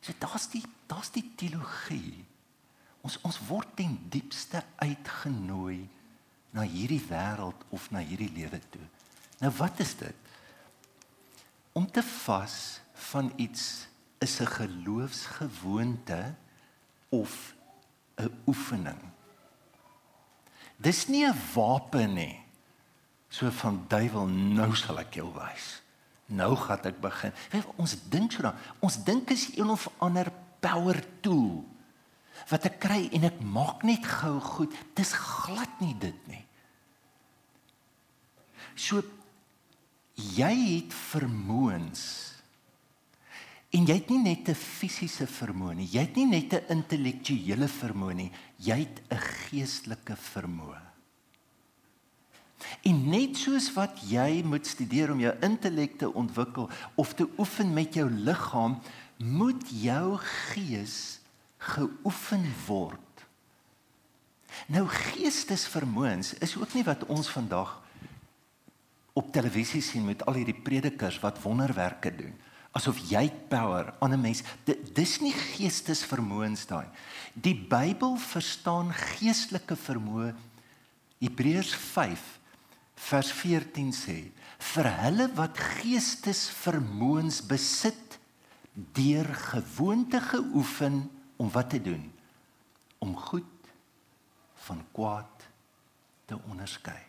So 0.00 0.12
daar's 0.18 0.48
die 0.48 0.64
daar's 0.88 1.10
die 1.10 1.24
teologie 1.36 2.24
ons 3.02 3.18
ons 3.22 3.40
word 3.48 3.76
ten 3.76 3.98
diepste 4.08 4.62
uitgenooi 4.76 5.88
na 6.52 6.62
hierdie 6.62 7.02
wêreld 7.08 7.64
of 7.70 7.90
na 7.90 7.98
hierdie 7.98 8.32
lewe 8.34 8.60
toe 8.70 8.86
nou 9.40 9.52
wat 9.58 9.80
is 9.80 9.94
dit 9.96 10.30
Om 11.72 11.90
te 11.90 12.02
vas 12.02 12.80
van 12.92 13.32
iets 13.36 13.86
is 14.18 14.40
'n 14.40 14.46
geloofsgewoonte 14.46 16.34
of 17.08 17.54
'n 18.14 18.30
oefening. 18.46 19.00
Dis 20.76 21.06
nie 21.06 21.26
'n 21.26 21.40
wapen 21.54 22.12
nie. 22.12 22.42
So 23.28 23.50
van 23.50 23.84
duiwel 23.88 24.26
nou 24.26 24.74
sal 24.74 24.98
ek 24.98 25.14
jou 25.14 25.32
wys. 25.34 25.82
Nou 26.26 26.56
gaan 26.56 26.82
ek 26.82 27.00
begin. 27.00 27.32
Ons 27.76 27.96
dink 28.08 28.32
so 28.32 28.42
dan. 28.42 28.54
Ons 28.78 29.04
dink 29.04 29.30
is 29.30 29.56
een 29.56 29.70
of 29.70 29.90
ander 29.98 30.32
power 30.60 31.04
tool 31.20 31.68
wat 32.48 32.66
ek 32.66 32.80
kry 32.80 33.08
en 33.12 33.24
ek 33.24 33.40
maak 33.42 33.84
net 33.84 34.06
gou 34.06 34.38
goed. 34.40 34.74
Dis 34.94 35.12
glad 35.12 35.80
nie 35.80 35.94
dit 36.00 36.28
nie. 36.28 36.44
So 38.74 39.02
jy 40.36 40.52
het 40.80 40.94
vermoëns. 40.94 42.04
En 43.70 43.86
jy 43.86 43.94
het 44.00 44.08
nie 44.10 44.22
net 44.22 44.48
'n 44.48 44.54
fisiese 44.54 45.26
vermoë 45.26 45.74
nie, 45.76 45.86
jy 45.86 46.00
het 46.00 46.16
nie 46.16 46.26
net 46.26 46.52
'n 46.54 46.66
intellektuele 46.74 47.68
vermoë 47.68 48.14
nie, 48.14 48.32
jy 48.58 48.78
het 48.78 49.00
'n 49.10 49.16
geestelike 49.16 50.16
vermoë. 50.16 50.80
En 52.84 53.08
net 53.08 53.36
soos 53.36 53.72
wat 53.72 54.00
jy 54.08 54.42
moet 54.44 54.66
studeer 54.66 55.12
om 55.12 55.20
jou 55.20 55.34
intellek 55.40 55.98
te 55.98 56.12
ontwikkel 56.12 56.68
of 56.96 57.14
te 57.14 57.28
oefen 57.38 57.72
met 57.72 57.94
jou 57.94 58.10
liggaam, 58.10 58.80
moet 59.18 59.68
jou 59.68 60.18
gees 60.18 61.19
geoefen 61.60 62.44
word. 62.66 63.24
Nou 64.72 64.86
geestesvermoëns 64.88 66.34
is 66.42 66.56
ook 66.58 66.74
nie 66.74 66.84
wat 66.86 67.04
ons 67.12 67.30
vandag 67.30 67.76
op 69.18 69.32
televisie 69.34 69.82
sien 69.84 70.06
met 70.06 70.22
al 70.26 70.40
hierdie 70.40 70.56
predikers 70.56 71.18
wat 71.22 71.42
wonderwerke 71.42 72.12
doen. 72.14 72.34
Asof 72.70 73.00
jy 73.10 73.24
power 73.50 73.94
aan 73.98 74.12
'n 74.14 74.20
mens. 74.20 74.42
Dis 74.94 75.20
nie 75.20 75.32
geestesvermoëns 75.32 76.66
daai. 76.66 76.86
Die 77.34 77.54
Bybel 77.54 78.16
verstaan 78.16 78.92
geestelike 78.94 79.76
vermoë. 79.76 80.34
Hebreërs 81.18 81.74
5 81.74 82.38
vers 82.94 83.32
14 83.32 83.92
sê 83.92 84.30
vir 84.58 84.86
hulle 85.02 85.26
wat 85.34 85.58
geestesvermoëns 85.58 87.42
besit 87.46 88.18
deur 88.94 89.34
gewoonte 89.34 90.20
geoefen 90.20 91.10
om 91.40 91.48
wat 91.54 91.70
te 91.72 91.80
doen 91.82 92.04
om 93.00 93.16
goed 93.16 93.70
van 94.66 94.84
kwaad 94.92 95.48
te 96.28 96.36
onderskei 96.52 97.00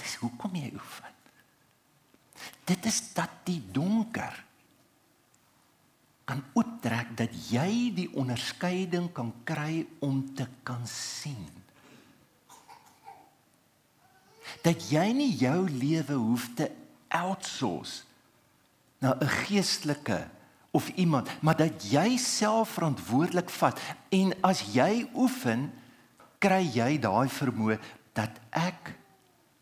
Dis 0.00 0.16
hoekom 0.22 0.56
jy 0.56 0.70
oefen. 0.74 1.16
Dit 2.68 2.86
is 2.88 3.00
dat 3.16 3.42
die 3.48 3.60
donker 3.74 4.36
kan 6.30 6.42
optrek 6.54 7.16
dat 7.18 7.34
jy 7.50 7.90
die 7.96 8.08
onderskeiding 8.16 9.10
kan 9.12 9.32
kry 9.44 9.82
om 10.06 10.22
te 10.38 10.46
kan 10.66 10.86
sien. 10.88 11.48
Dat 14.62 14.86
jy 14.92 15.08
nie 15.16 15.32
jou 15.40 15.64
lewe 15.68 16.16
hoef 16.20 16.46
te 16.56 16.70
outsource 17.10 18.06
na 19.02 19.16
'n 19.18 19.28
geestelike 19.44 20.20
of 20.70 20.88
iemand, 20.94 21.28
maar 21.42 21.56
dat 21.56 21.82
jy 21.90 22.16
self 22.16 22.76
verantwoordelik 22.78 23.50
vat 23.50 23.80
en 24.14 24.34
as 24.46 24.62
jy 24.74 25.08
oefen, 25.18 25.68
kry 26.38 26.62
jy 26.72 26.94
daai 27.02 27.28
vermoë 27.28 27.78
dat 28.16 28.38
ek 28.54 28.94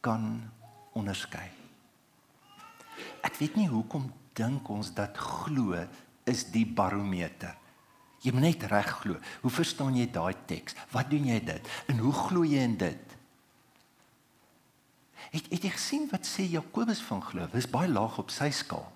kan 0.05 0.37
onderskei. 0.99 1.49
Ek 3.25 3.39
weet 3.41 3.57
nie 3.59 3.69
hoekom 3.71 4.11
dink 4.39 4.69
ons 4.71 4.93
dat 4.95 5.17
glo 5.19 5.79
is 6.29 6.45
die 6.53 6.67
barometer. 6.67 7.57
Jy 8.23 8.35
moet 8.35 8.49
net 8.49 8.67
reg 8.71 8.89
glo. 9.03 9.19
Hoe 9.43 9.53
verstaan 9.53 9.97
jy 9.97 10.09
daai 10.11 10.35
teks? 10.51 10.77
Wat 10.93 11.11
doen 11.11 11.29
jy 11.31 11.39
dit? 11.47 11.71
En 11.91 12.03
hoe 12.03 12.13
glo 12.15 12.45
jy 12.47 12.65
in 12.67 12.77
dit? 12.79 13.17
Het 15.29 15.51
het 15.53 15.65
jy 15.67 15.71
gesien 15.75 16.07
wat 16.11 16.27
sê 16.27 16.47
Jakobus 16.49 17.03
van 17.07 17.23
glo? 17.23 17.47
Dis 17.53 17.69
baie 17.71 17.91
laag 17.91 18.19
op 18.23 18.33
sy 18.35 18.51
skaal. 18.55 18.87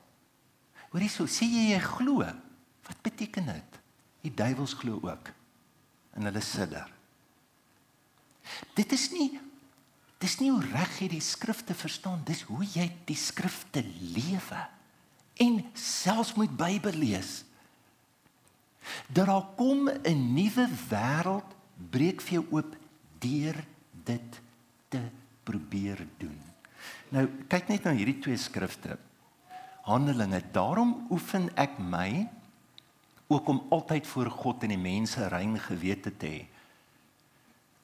Hoorie 0.92 1.10
so, 1.10 1.26
sê 1.26 1.48
jy 1.48 1.70
jy 1.72 1.80
glo? 1.80 2.24
Wat 2.86 2.98
beteken 3.02 3.48
dit? 3.48 3.78
Die 4.22 4.34
duiwels 4.34 4.74
glo 4.78 5.00
ook. 5.02 5.32
En 6.16 6.28
hulle 6.28 6.42
sidder. 6.44 6.90
Dit 8.76 8.92
is 8.92 9.10
nie 9.14 9.30
Dis 10.22 10.38
nie 10.38 10.52
hoe 10.52 10.62
reg 10.62 11.00
jy 11.02 11.08
die 11.16 11.24
skrifte 11.24 11.74
verstaan, 11.74 12.20
dis 12.26 12.44
hoe 12.46 12.62
jy 12.62 12.86
die 13.08 13.18
skrifte 13.18 13.82
lewe 14.14 14.60
en 15.42 15.56
selfs 15.74 16.36
moet 16.38 16.52
Bybel 16.54 16.94
lees. 17.02 17.40
Dat 19.08 19.26
daar 19.26 19.48
kom 19.56 19.88
'n 19.88 20.34
nuwe 20.34 20.68
wêreld 20.90 21.50
breek 21.90 22.20
vir 22.20 22.32
jou 22.38 22.46
oop 22.50 22.76
deur 23.18 23.64
dit 24.04 24.40
te 24.88 25.00
probeer 25.42 26.06
doen. 26.18 26.38
Nou 27.08 27.26
kyk 27.48 27.68
net 27.68 27.84
na 27.84 27.90
hierdie 27.90 28.18
twee 28.18 28.36
skrifte. 28.36 28.98
Handelinge. 29.82 30.42
Daarom 30.52 31.06
oefen 31.10 31.50
ek 31.58 31.78
my 31.78 32.28
ook 33.32 33.48
om 33.48 33.62
altyd 33.70 34.06
voor 34.06 34.30
God 34.30 34.62
en 34.62 34.74
die 34.74 34.80
mense 34.80 35.28
rein 35.32 35.56
gewete 35.60 36.12
te 36.16 36.26
hê. 36.26 36.42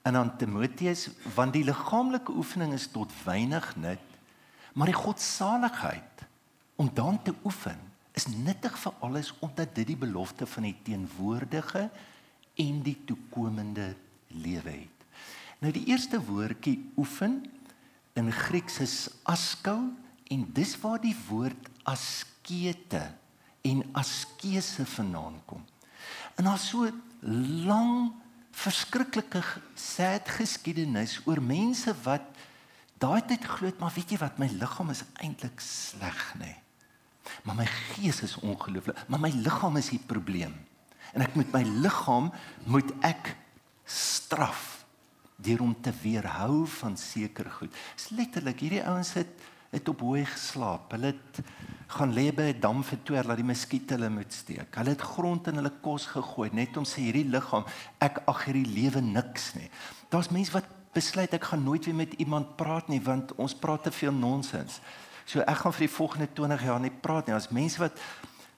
En 0.07 0.17
aan 0.17 0.37
Timoteus, 0.40 1.09
want 1.35 1.52
die 1.52 1.64
liggaamlike 1.67 2.33
oefening 2.33 2.73
is 2.76 2.87
tot 2.93 3.12
weinig 3.25 3.67
nut, 3.76 4.05
maar 4.73 4.88
die 4.88 4.97
godsaligheid 4.97 6.25
om 6.78 6.90
dan 6.95 7.23
te 7.23 7.35
oefen 7.45 7.81
is 8.19 8.26
nuttig 8.26 8.78
vir 8.78 8.95
alles 9.05 9.33
omdat 9.45 9.75
dit 9.75 9.87
die 9.93 9.99
belofte 9.99 10.47
van 10.47 10.69
die 10.69 10.76
teenwoordige 10.87 11.88
en 12.59 12.83
die 12.83 12.97
toekomende 13.07 13.93
lewe 14.28 14.71
het. 14.71 15.07
Nou 15.59 15.73
die 15.75 15.87
eerste 15.90 16.21
woordjie 16.23 16.78
oefen 16.99 17.40
in 18.19 18.31
Grieks 18.33 18.78
is 18.83 18.97
askou 19.26 19.81
en 20.29 20.45
dis 20.55 20.75
waar 20.83 21.01
die 21.03 21.17
woord 21.29 21.69
askete 21.89 23.03
en 23.67 23.83
askese 23.99 24.87
vandaan 24.87 25.41
kom. 25.49 25.65
En 26.37 26.49
daar's 26.49 26.69
so 26.71 26.91
lank 27.67 28.15
verskriklike 28.59 29.43
sad 29.79 30.29
geskiedenis 30.35 31.19
oor 31.27 31.41
mense 31.43 31.93
wat 32.03 32.25
daai 32.99 33.21
tyd 33.27 33.45
glo 33.47 33.71
het 33.71 33.79
maar 33.79 33.95
weet 33.95 34.15
jy 34.15 34.19
wat 34.23 34.41
my 34.43 34.49
liggaam 34.59 34.91
is 34.95 35.05
eintlik 35.23 35.63
sleg 35.63 36.25
nê. 36.41 36.49
Nee. 36.49 36.57
Maar 37.45 37.59
my 37.61 37.67
gees 37.67 38.23
is 38.25 38.39
ongelooflik, 38.41 38.97
maar 39.07 39.21
my 39.21 39.31
liggaam 39.35 39.77
is 39.77 39.91
die 39.93 40.01
probleem. 40.01 40.55
En 41.13 41.25
ek 41.25 41.37
met 41.39 41.53
my 41.53 41.63
liggaam 41.85 42.33
moet 42.69 42.91
ek 43.07 43.35
straf 43.89 44.85
deur 45.39 45.63
om 45.63 45.75
te 45.81 45.93
weerhou 46.03 46.67
van 46.81 46.97
seker 46.99 47.47
goed. 47.61 47.75
Dis 47.97 48.11
letterlik 48.17 48.65
hierdie 48.65 48.83
ouens 48.85 49.13
het 49.17 49.31
het 49.71 49.89
op 49.89 50.01
hoë 50.01 50.25
geslaap. 50.29 50.93
Hulle 50.95 51.13
het 51.13 51.41
gaan 51.89 52.13
lê 52.13 52.29
by 52.35 52.53
'n 52.53 52.61
dam 52.61 52.83
vir 52.85 52.99
toe 53.03 53.23
dat 53.23 53.37
die 53.37 53.45
muskiete 53.45 53.95
hulle 53.95 54.11
moet 54.11 54.33
steek. 54.33 54.75
Hulle 54.75 54.91
het 54.91 55.01
grond 55.01 55.47
in 55.47 55.55
hulle 55.55 55.73
kos 55.81 56.07
gegooi 56.07 56.51
net 56.53 56.77
om 56.77 56.85
sê 56.85 57.01
hierdie 57.01 57.29
liggaam 57.29 57.65
ek 57.99 58.23
ag 58.27 58.45
hierdie 58.45 58.73
lewe 58.75 59.01
niks 59.01 59.55
nie. 59.55 59.71
Daar's 60.09 60.31
mense 60.31 60.53
wat 60.53 60.65
besluit 60.93 61.33
ek 61.33 61.45
gaan 61.45 61.65
nooit 61.65 61.85
weer 61.85 61.95
met 61.95 62.13
iemand 62.13 62.57
praat 62.57 62.89
nie 62.89 63.01
want 63.01 63.35
ons 63.35 63.55
praat 63.55 63.83
te 63.83 63.91
veel 63.91 64.13
nonsens. 64.13 64.81
So 65.25 65.41
ek 65.41 65.57
gaan 65.57 65.73
vir 65.73 65.87
die 65.87 65.97
volgende 65.97 66.29
20 66.33 66.65
jaar 66.65 66.81
nie 66.81 66.91
praat 66.91 67.27
nie. 67.27 67.35
As 67.35 67.49
mense 67.49 67.79
wat 67.79 67.93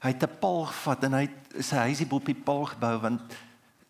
hy 0.01 0.09
het 0.09 0.23
'n 0.23 0.39
paal 0.41 0.67
gevat 0.67 1.05
en 1.05 1.13
hy 1.13 1.21
het 1.21 1.65
sy 1.65 1.77
huisie 1.77 2.07
op 2.11 2.25
die 2.25 2.35
paal 2.35 2.65
gebou 2.65 2.99
want 3.01 3.21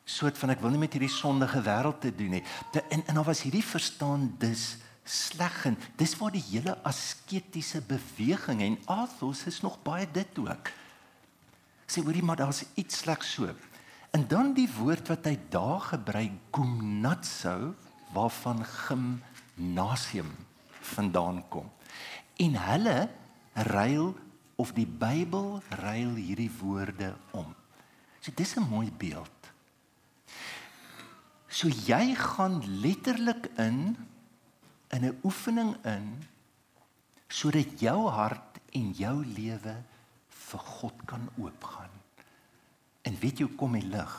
soort 0.04 0.38
van 0.38 0.50
ek 0.50 0.60
wil 0.60 0.70
nie 0.70 0.78
met 0.78 0.92
hierdie 0.92 1.08
sondige 1.08 1.62
wêreld 1.62 2.00
te 2.00 2.14
doen 2.14 2.30
nie. 2.30 2.44
En 2.90 3.02
en 3.06 3.14
daar 3.14 3.24
was 3.24 3.42
hierdie 3.42 3.64
verstaan 3.64 4.34
dis 4.38 4.76
sleg 5.04 5.64
en 5.66 5.78
dis 5.96 6.14
waar 6.20 6.32
die 6.34 6.44
hele 6.50 6.76
asketiese 6.86 7.80
beweging 7.80 8.62
en 8.62 8.78
athos 8.86 9.46
is 9.50 9.60
nog 9.60 9.80
baie 9.82 10.06
dit 10.12 10.38
ook. 10.38 10.70
Sê 11.90 12.02
hoorie 12.04 12.22
maar 12.22 12.38
daar's 12.38 12.64
iets 12.78 13.02
sleg 13.02 13.24
so. 13.24 13.50
En 14.10 14.26
dan 14.28 14.54
die 14.54 14.68
woord 14.78 15.10
wat 15.10 15.26
hy 15.26 15.36
daar 15.50 15.80
gebruik 15.92 16.38
gymnasio 16.54 17.74
waarvan 18.14 18.64
gimnasium 18.66 20.30
vandaan 20.94 21.42
kom. 21.48 21.70
En 22.36 22.56
hulle 22.58 23.08
ruil 23.70 24.14
of 24.60 24.72
die 24.76 24.86
Bybel 24.86 25.62
ruil 25.82 26.14
hierdie 26.18 26.50
woorde 26.60 27.14
om. 27.30 27.54
So 28.20 28.32
dis 28.34 28.56
'n 28.56 28.68
mooi 28.68 28.90
beeld. 28.92 29.40
So 31.48 31.68
jy 31.68 32.14
gaan 32.14 32.62
letterlik 32.80 33.50
in 33.56 33.96
in 34.90 35.04
'n 35.04 35.18
oefening 35.22 35.76
in 35.84 36.28
sodat 37.28 37.80
jou 37.80 38.08
hart 38.08 38.58
en 38.72 38.92
jou 38.92 39.26
lewe 39.26 39.74
vir 40.28 40.58
God 40.58 40.94
kan 41.04 41.28
oopgaan. 41.36 41.90
En 43.02 43.18
weet 43.18 43.38
jy 43.38 43.48
kom 43.56 43.72
die 43.78 43.86
lig 43.86 44.14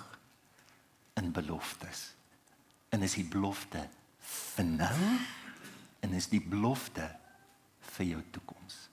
in 1.14 1.32
beloftes? 1.32 2.14
En 2.90 3.02
is 3.02 3.14
die 3.14 3.28
belofte 3.28 3.84
vir 4.20 4.66
nou 4.66 5.18
en 6.00 6.14
is 6.14 6.28
die 6.32 6.42
belofte 6.42 7.06
vir 7.80 8.06
jou 8.06 8.22
toekoms. 8.32 8.90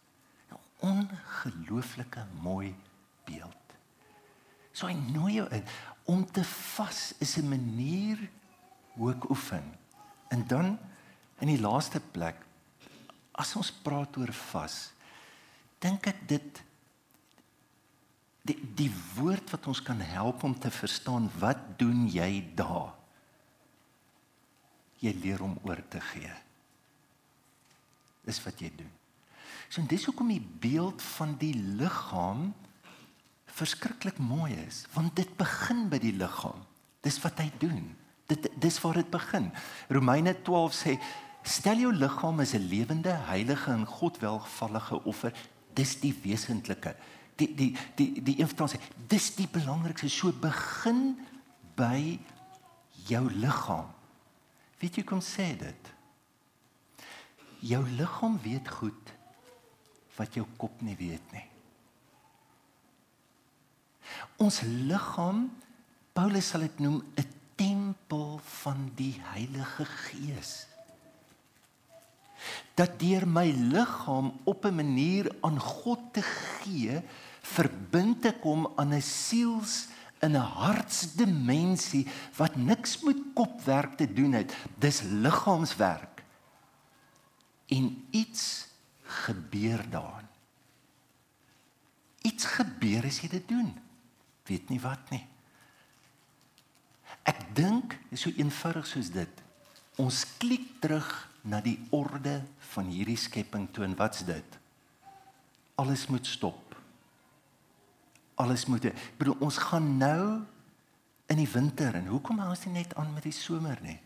'n 0.51 0.59
Ongelooflike 0.81 2.27
mooi 2.43 2.75
beeld. 3.25 3.55
So 4.73 4.87
hy 4.87 4.95
nooi 4.95 5.33
jou 5.35 5.49
in 5.51 5.65
om 6.05 6.25
te 6.25 6.45
vas 6.45 7.15
is 7.19 7.37
'n 7.37 7.49
manier 7.49 8.19
hoe 8.95 9.13
ek 9.15 9.31
oefen. 9.31 9.65
En 10.29 10.47
dan 10.47 10.79
In 11.43 11.51
die 11.53 11.61
laaste 11.61 12.01
plek 12.01 12.45
as 13.39 13.55
ons 13.59 13.71
praat 13.71 14.17
oor 14.19 14.33
vas, 14.51 14.77
dink 15.79 16.09
ek 16.11 16.25
dit 16.31 16.63
die 18.49 18.57
die 18.79 18.91
woord 19.15 19.53
wat 19.53 19.69
ons 19.71 19.83
kan 19.85 20.01
help 20.03 20.43
om 20.47 20.55
te 20.59 20.71
verstaan 20.73 21.29
wat 21.39 21.61
doen 21.79 22.07
jy 22.11 22.43
daar? 22.59 22.95
Jy 24.99 25.13
leer 25.23 25.45
om 25.45 25.55
oor 25.63 25.79
te 25.93 26.01
gee. 26.03 26.33
Dis 28.27 28.41
wat 28.43 28.59
jy 28.59 28.73
doen. 28.75 28.91
So 29.69 29.85
dis 29.87 30.09
hoekom 30.09 30.33
die 30.33 30.43
beeld 30.43 31.05
van 31.15 31.37
die 31.39 31.55
liggaam 31.55 32.51
verskriklik 33.59 34.19
mooi 34.23 34.53
is, 34.67 34.85
want 34.95 35.15
dit 35.19 35.31
begin 35.39 35.87
by 35.91 36.01
die 36.03 36.15
liggaam. 36.15 36.61
Dis 37.05 37.19
wat 37.23 37.41
hy 37.43 37.49
doen. 37.63 37.85
Dit 38.29 38.49
dis 38.61 38.77
waar 38.83 38.99
dit 39.01 39.11
begin. 39.11 39.49
Romeine 39.93 40.35
12 40.45 40.77
sê 40.77 40.99
Stel 41.43 41.79
jou 41.79 41.93
liggaam 41.93 42.41
as 42.41 42.55
'n 42.55 42.69
lewende, 42.69 43.11
heilige 43.11 43.71
en 43.71 43.87
God 43.87 44.19
welgevallige 44.19 45.05
offer. 45.05 45.33
Dis 45.75 46.01
die 46.01 46.15
wesentlike. 46.23 46.97
Die 47.37 47.55
die 47.55 47.77
die 47.95 48.23
die 48.23 48.41
een 48.41 48.49
sê, 48.69 48.81
dis 49.07 49.35
die 49.35 49.49
belangrikste. 49.49 50.09
So 50.09 50.33
begin 50.33 51.19
by 51.77 52.19
jou 53.07 53.31
liggaam. 53.31 53.87
Weet 54.79 54.97
jy 54.97 55.05
kom 55.05 55.21
sê 55.21 55.57
dit? 55.59 55.95
Jou 57.61 57.89
liggaam 57.89 58.39
weet 58.43 58.69
goed 58.69 59.15
wat 60.17 60.35
jou 60.35 60.47
kop 60.57 60.83
nie 60.83 60.97
weet 60.97 61.33
nie. 61.33 61.47
Ons 64.37 64.61
liggaam 64.63 65.49
Paulus 66.19 66.49
sal 66.51 66.65
dit 66.67 66.81
noem 66.83 67.03
'n 67.17 67.27
tempel 67.55 68.41
van 68.63 68.91
die 68.95 69.15
Heilige 69.23 69.85
Gees 69.85 70.67
dat 72.79 72.99
deur 73.01 73.27
my 73.27 73.51
liggaam 73.51 74.33
op 74.47 74.65
'n 74.65 74.75
manier 74.75 75.27
aan 75.41 75.59
God 75.59 76.13
te 76.13 76.23
gee, 76.23 77.03
verbind 77.43 78.25
ek 78.25 78.43
hom 78.43 78.69
aan 78.77 78.95
'n 78.95 79.03
siels 79.03 79.89
in 80.21 80.37
'n 80.37 80.51
hartsdimensie 80.63 82.07
wat 82.37 82.57
niks 82.57 83.01
met 83.03 83.17
kopwerk 83.35 83.97
te 83.97 84.13
doen 84.13 84.33
het. 84.33 84.55
Dis 84.79 85.03
liggaamswerk. 85.03 86.23
En 87.67 88.07
iets 88.11 88.67
gebeur 89.03 89.91
daarin. 89.91 90.29
Iets 92.23 92.45
gebeur 92.45 93.05
as 93.05 93.21
jy 93.21 93.29
dit 93.29 93.49
doen. 93.49 93.79
Weet 94.45 94.69
nie 94.69 94.81
wat 94.81 95.11
nie. 95.11 95.27
Ek 97.23 97.55
dink 97.55 97.99
is 98.11 98.21
so 98.21 98.31
eenvoudig 98.37 98.87
soos 98.87 99.11
dit. 99.11 99.43
Ons 99.97 100.25
klik 100.39 100.81
terug 100.81 101.28
na 101.43 101.61
die 101.65 101.79
orde 101.95 102.41
van 102.75 102.91
hierdie 102.93 103.19
skepping 103.19 103.69
toe 103.73 103.85
en 103.87 103.97
wat's 103.99 104.25
dit? 104.27 104.59
Alles 105.79 106.07
moet 106.11 106.27
stop. 106.27 106.75
Alles 108.39 108.67
moet 108.71 108.91
ek 108.91 108.99
bedoel 109.19 109.39
ons 109.45 109.59
gaan 109.71 109.97
nou 110.01 110.23
in 111.29 111.41
die 111.41 111.51
winter 111.51 111.99
en 111.99 112.11
hoekom 112.11 112.41
hou 112.43 112.51
ons 112.55 112.67
nie 112.67 112.81
net 112.81 112.95
aan 112.99 113.11
met 113.15 113.27
die 113.27 113.35
somer 113.35 113.81
nie? 113.85 113.99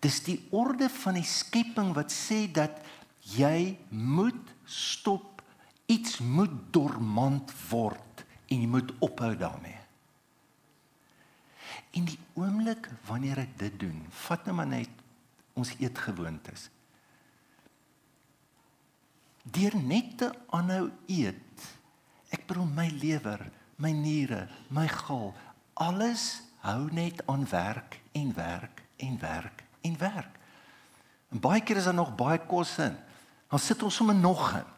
Dis 0.00 0.22
die 0.24 0.38
orde 0.56 0.88
van 1.02 1.18
die 1.18 1.26
skepping 1.28 1.92
wat 1.96 2.12
sê 2.14 2.46
dat 2.52 2.80
jy 3.36 3.76
moet 3.92 4.54
stop, 4.64 5.42
iets 5.90 6.20
moet 6.24 6.52
dormant 6.72 7.52
word 7.68 8.24
en 8.50 8.62
jy 8.62 8.70
moet 8.70 8.94
ophou 9.04 9.34
daarmee. 9.38 9.76
In 11.98 12.06
die 12.06 12.18
oomblik 12.38 12.88
wanneer 13.08 13.42
ek 13.44 13.56
dit 13.60 13.78
doen, 13.82 13.98
vat 14.26 14.46
nou 14.46 14.56
maar 14.60 14.70
net 14.70 14.99
ons 15.60 15.72
eetgewoontes. 15.78 16.68
Deur 19.50 19.76
net 19.76 20.16
te 20.20 20.28
aanhou 20.54 20.90
eet, 21.10 21.68
ek 22.30 22.44
bedoel 22.48 22.68
my 22.74 22.88
lewer, 23.00 23.46
my 23.80 23.92
niere, 23.96 24.44
my 24.68 24.86
gal, 24.90 25.32
alles 25.80 26.42
hou 26.64 26.90
net 26.92 27.22
aan 27.30 27.46
werk 27.48 27.98
en 28.12 28.34
werk 28.36 28.84
en 29.00 29.16
werk 29.20 29.64
en 29.80 29.96
werk. 29.98 30.36
En 31.30 31.40
baie 31.40 31.62
keer 31.62 31.80
is 31.80 31.86
daar 31.88 31.96
nog 31.96 32.14
baie 32.14 32.38
kos 32.46 32.76
in. 32.78 32.96
Dan 33.48 33.58
sit 33.58 33.82
ons 33.82 33.94
sommer 33.94 34.14
nog 34.14 34.52
in. 34.58 34.68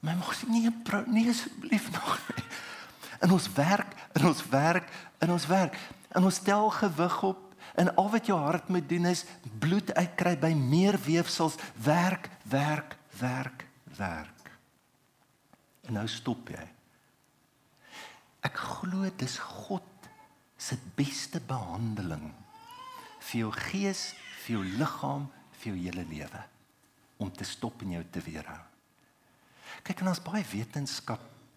My 0.00 0.14
mos 0.14 0.44
nie 0.46 0.70
nie 1.06 1.28
asseblief 1.28 1.90
nog. 1.90 2.20
En 3.18 3.32
ons 3.34 3.52
werk, 3.52 3.94
en 4.12 4.26
ons 4.26 4.48
werk, 4.48 4.90
en 5.18 5.30
ons 5.34 5.46
werk. 5.46 5.78
En 6.08 6.24
ons 6.24 6.34
stel 6.34 6.70
gewig 6.70 7.22
op 7.22 7.47
En 7.76 7.94
al 7.96 8.10
wat 8.10 8.26
jou 8.26 8.38
hart 8.40 8.68
moet 8.68 8.88
doen 8.88 9.06
is 9.10 9.24
bloed 9.58 9.94
uitkry 9.94 10.38
by 10.38 10.52
meer 10.54 10.98
weefsels, 11.04 11.58
werk, 11.74 12.30
werk, 12.42 12.96
werk, 13.18 13.66
werk. 13.96 14.50
En 15.86 15.98
nou 15.98 16.06
stop 16.08 16.48
jy. 16.48 16.66
Ek 18.46 18.56
glo 18.56 19.08
dis 19.18 19.38
God 19.38 19.84
se 20.58 20.78
beste 20.98 21.40
behandeling 21.40 22.30
vir 23.28 23.40
jou 23.44 23.50
gees, 23.52 24.12
vir 24.44 24.58
jou 24.58 24.64
liggaam, 24.78 25.26
vir 25.58 25.72
jou 25.72 25.78
hele 25.82 26.04
lewe 26.08 26.44
om 27.18 27.30
te 27.34 27.44
stop 27.44 27.82
en 27.82 27.96
jou 27.96 28.04
te 28.14 28.22
weerhou. 28.22 28.60
Kyk, 29.82 30.02
en 30.02 30.12
ons 30.12 30.22
baie 30.22 30.44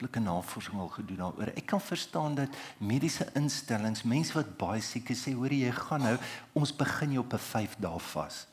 wetenskaplike 0.01 0.19
navorsing 0.19 0.79
al 0.79 0.89
gedoen 0.89 1.17
daaroor. 1.17 1.51
Ek 1.55 1.65
kan 1.65 1.81
verstaan 1.81 2.35
dat 2.35 2.49
mediese 2.79 3.29
instellings, 3.35 4.03
mense 4.03 4.33
wat 4.33 4.57
baie 4.57 4.81
siek 4.81 5.09
is, 5.09 5.25
sê 5.25 5.33
hoor 5.33 5.51
jy 5.51 5.71
gaan 5.71 6.01
nou, 6.01 6.17
ons 6.53 6.73
begin 6.73 7.11
jou 7.13 7.23
op 7.23 7.33
'n 7.33 7.37
5 7.37 7.75
dae 7.77 7.99
vas. 7.99 8.47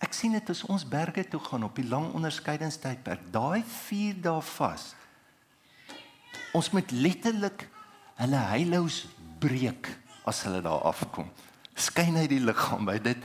Ek 0.00 0.12
sien 0.12 0.32
dit 0.32 0.50
as 0.50 0.64
ons 0.64 0.88
berge 0.88 1.28
toe 1.28 1.40
gaan 1.40 1.64
op 1.64 1.74
die 1.74 1.88
lang 1.88 2.14
onderskeidingstydperk, 2.14 3.32
daai 3.32 3.62
4 3.62 4.22
dae 4.22 4.40
vas. 4.40 4.94
Ons 6.54 6.70
moet 6.70 6.90
letterlik 6.90 7.68
hulle 8.16 8.36
heilous 8.36 9.06
breek 9.38 9.98
as 10.24 10.42
hulle 10.42 10.62
daar 10.62 10.82
afkom. 10.82 11.30
Skyn 11.74 12.16
uit 12.16 12.30
die 12.30 12.40
liggaam 12.40 12.84
by 12.84 12.98
dit 12.98 13.18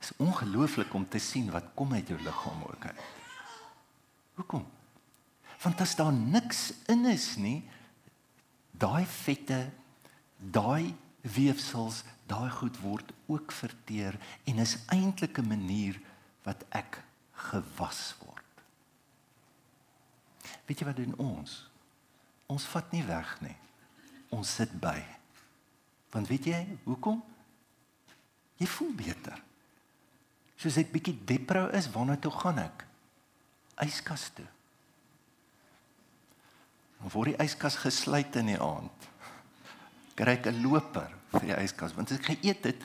is 0.00 0.12
ongelooflik 0.16 0.94
om 0.94 1.08
te 1.08 1.18
sien 1.18 1.50
wat 1.50 1.74
kom 1.74 1.92
uit 1.92 2.08
jou 2.08 2.18
liggaam 2.22 2.62
ook 2.62 2.84
uit. 2.84 3.00
Hoekom? 4.34 4.79
Want 5.60 5.80
as 5.80 5.94
daar 5.96 6.12
niks 6.12 6.72
in 6.88 7.04
is 7.10 7.34
nie, 7.36 7.60
daai 8.70 9.04
vette, 9.04 9.60
daai 10.36 10.94
weefsels, 11.20 12.02
daai 12.26 12.48
goed 12.50 12.78
word 12.80 13.12
ook 13.28 13.52
verteer 13.52 14.16
en 14.48 14.62
is 14.64 14.78
eintlik 14.88 15.38
'n 15.38 15.48
manier 15.48 16.00
wat 16.42 16.64
ek 16.70 17.02
gewas 17.32 18.14
word. 18.24 18.54
Weet 20.66 20.78
jy 20.78 20.86
wat 20.86 20.96
doen 20.96 21.14
ons? 21.16 21.66
Ons 22.46 22.64
vat 22.64 22.92
nie 22.92 23.04
weg 23.04 23.40
nie. 23.40 23.56
Ons 24.30 24.54
sit 24.54 24.72
by. 24.80 25.04
Want 26.10 26.28
weet 26.28 26.44
jy 26.44 26.78
hoekom? 26.84 27.22
Jy 28.56 28.66
voel 28.66 28.92
beter. 28.94 29.42
Soos 30.56 30.76
ek 30.76 30.92
bietjie 30.92 31.16
depro 31.24 31.68
is, 31.74 31.88
waarna 31.90 32.16
toe 32.16 32.32
gaan 32.32 32.58
ek? 32.58 32.84
Yskas 33.80 34.30
toe. 34.34 34.46
Dan 37.00 37.12
word 37.14 37.32
die 37.32 37.44
yskas 37.44 37.78
gesluit 37.80 38.36
in 38.36 38.52
die 38.52 38.60
aand. 38.60 39.08
Kry 40.14 40.36
ek 40.36 40.46
'n 40.46 40.62
loper 40.62 41.08
vir 41.32 41.40
die 41.40 41.56
yskas 41.64 41.94
want 41.96 42.12
as 42.12 42.18
ek 42.18 42.36
geëet 42.36 42.64
het, 42.64 42.80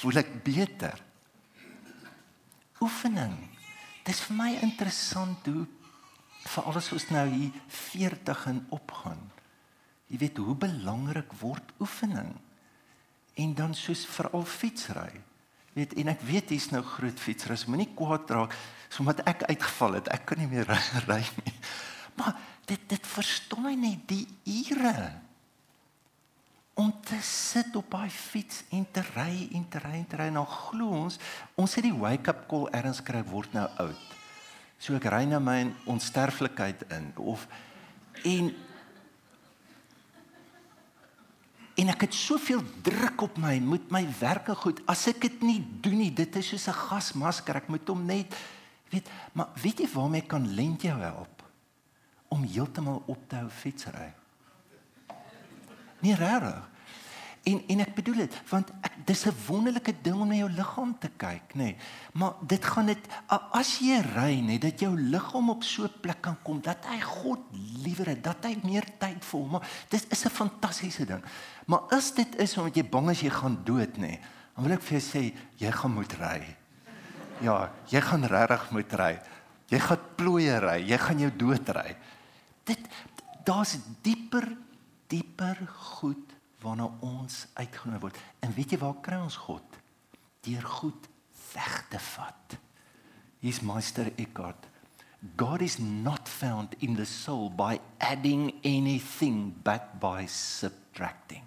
voel 0.00 0.18
ek 0.18 0.44
beter. 0.44 1.00
Oefening. 2.80 3.36
Dit 4.04 4.14
is 4.14 4.20
vir 4.20 4.36
my 4.36 4.50
interessant 4.60 5.46
hoe 5.46 5.66
vir 6.44 6.64
alles 6.68 6.92
ons 6.92 7.06
nou 7.10 7.28
hier 7.28 7.52
40 7.68 8.46
en 8.46 8.66
opgaan. 8.76 9.30
Jy 10.12 10.18
weet 10.20 10.36
hoe 10.36 10.54
belangrik 10.54 11.32
word 11.40 11.72
oefening 11.80 12.34
en 13.40 13.54
dan 13.54 13.74
soos 13.74 14.04
veral 14.06 14.44
fietsry. 14.46 15.10
Weet 15.74 15.96
en 15.98 16.12
ek 16.12 16.20
weet 16.22 16.52
hier's 16.54 16.70
nou 16.70 16.82
groot 16.86 17.18
fietsers, 17.18 17.64
moenie 17.66 17.90
kwaad 17.96 18.30
raak 18.30 18.54
sodat 18.94 19.24
ek 19.26 19.42
uitgeval 19.48 19.98
het. 19.98 20.10
Ek 20.14 20.26
kan 20.28 20.38
nie 20.38 20.50
meer 20.50 20.68
ry 21.08 21.22
nie. 21.40 21.54
Maar 22.20 22.36
dit 22.68 22.88
dit 22.88 23.06
verstom 23.14 23.66
my 23.68 23.74
net 23.78 24.02
die 24.08 24.26
ure 24.44 25.12
om 26.74 26.90
te 27.06 27.18
sit 27.22 27.76
op 27.78 27.92
daai 27.92 28.10
fiets 28.10 28.64
en 28.74 28.82
te 28.90 29.02
ry 29.14 29.46
en 29.54 29.66
te 29.70 29.78
ry 29.78 29.94
en 30.00 30.08
te 30.10 30.18
ry. 30.18 30.28
Nou 30.34 30.44
glo 30.48 30.90
ons 31.04 31.20
ons 31.60 31.76
het 31.78 31.86
die 31.86 31.94
wake 31.94 32.32
up 32.32 32.46
call 32.50 32.66
erns 32.74 33.02
kry 33.04 33.22
word 33.30 33.54
nou 33.54 33.66
oud. 33.84 34.14
So 34.82 34.96
ek 34.98 35.06
ry 35.12 35.22
na 35.30 35.38
my 35.38 35.60
onsterflikheid 35.90 36.82
in 36.94 37.12
of 37.22 37.46
en 38.26 38.50
en 41.74 41.90
ek 41.90 42.04
het 42.06 42.14
soveel 42.14 42.62
druk 42.86 43.22
op 43.26 43.38
my 43.42 43.56
moet 43.62 43.86
my 43.94 44.04
werke 44.20 44.54
goed. 44.58 44.82
As 44.90 45.06
ek 45.10 45.22
dit 45.26 45.46
nie 45.46 45.60
doen 45.82 45.98
nie 46.02 46.10
dit 46.14 46.36
is 46.42 46.52
soos 46.54 46.68
'n 46.68 46.82
gasmasker 46.90 47.62
ek 47.62 47.68
moet 47.68 47.86
hom 47.88 48.04
net 48.06 48.34
weet 48.90 49.06
maar 49.32 49.50
weet 49.62 49.78
jy 49.78 49.88
waarmee 49.94 50.26
kan 50.26 50.46
lent 50.54 50.82
jou 50.82 50.98
help 50.98 51.33
om 52.34 52.42
heeltemal 52.42 53.02
op 53.06 53.28
te 53.30 53.40
hou 53.40 53.50
fietsry 53.62 54.10
nie 56.04 56.16
rarig 56.18 56.62
En 57.44 57.60
en 57.68 57.82
ek 57.84 57.92
bedoel 57.98 58.22
dit 58.22 58.36
want 58.48 58.70
ek 58.86 58.94
dis 59.04 59.26
'n 59.28 59.36
wonderlike 59.46 59.92
ding 60.02 60.16
om 60.16 60.28
na 60.28 60.34
jou 60.34 60.48
liggaam 60.48 60.96
te 60.98 61.10
kyk, 61.16 61.54
nê. 61.54 61.62
Nee. 61.62 61.76
Maar 62.12 62.32
dit 62.40 62.64
gaan 62.64 62.86
dit 62.86 62.98
as 63.50 63.78
jy 63.78 64.00
ry, 64.00 64.40
nê, 64.40 64.58
dat 64.58 64.80
jou 64.80 64.96
liggaam 64.96 65.50
op 65.50 65.62
so 65.62 65.84
'n 65.84 66.00
plek 66.00 66.20
kan 66.20 66.36
kom 66.42 66.60
dat 66.60 66.86
hy 66.86 67.00
God 67.00 67.40
liewer 67.84 68.06
het, 68.06 68.24
dat 68.24 68.44
hy 68.44 68.56
meer 68.62 68.84
tyd 68.98 69.24
vir 69.24 69.40
hom. 69.40 69.50
Maar 69.50 69.68
dit 69.88 70.06
is 70.08 70.24
'n 70.24 70.30
fantastiese 70.30 71.04
ding. 71.04 71.22
Maar 71.66 71.80
as 71.90 72.14
dit 72.14 72.36
is 72.36 72.56
omdat 72.56 72.76
jy 72.76 72.88
bang 72.88 73.10
is 73.10 73.20
jy 73.20 73.30
gaan 73.30 73.58
dood, 73.64 73.96
nê, 73.96 74.18
dan 74.54 74.64
wil 74.64 74.72
ek 74.72 74.82
vir 74.82 74.98
jou 74.98 75.10
sê 75.10 75.34
jy 75.56 75.70
gaan 75.70 75.92
moet 75.92 76.12
ry. 76.12 76.56
Ja, 77.40 77.70
jy 77.88 78.00
gaan 78.00 78.24
regtig 78.24 78.70
moet 78.70 78.92
ry. 78.92 79.20
Jy 79.68 79.78
gaan 79.78 79.98
plooie 80.16 80.58
ry, 80.58 80.80
jy 80.88 80.98
gaan 80.98 81.18
jou 81.18 81.30
dood 81.36 81.68
ry. 81.68 81.96
Dit 82.64 82.80
daar's 83.44 83.76
dieper 84.02 84.48
dieper 85.12 85.58
goed 86.00 86.32
waarna 86.64 86.88
ons 87.04 87.44
uitgenooi 87.54 88.00
word. 88.00 88.20
En 88.40 88.54
weet 88.56 88.74
jy 88.74 88.78
waar 88.80 89.00
kry 89.04 89.18
ons 89.20 89.36
God? 89.44 89.80
Deur 90.44 90.64
goed 90.80 91.08
weg 91.52 91.74
te 91.92 92.00
vat. 92.00 92.56
Hier's 93.44 93.60
Meister 93.60 94.08
Eckhart. 94.16 94.70
God 95.36 95.62
is 95.64 95.78
not 95.78 96.28
found 96.28 96.74
in 96.84 96.96
the 96.96 97.04
soul 97.08 97.50
by 97.50 97.78
adding 97.98 98.52
anything 98.64 99.54
but 99.64 100.00
by 100.00 100.26
subtracting. 100.28 101.44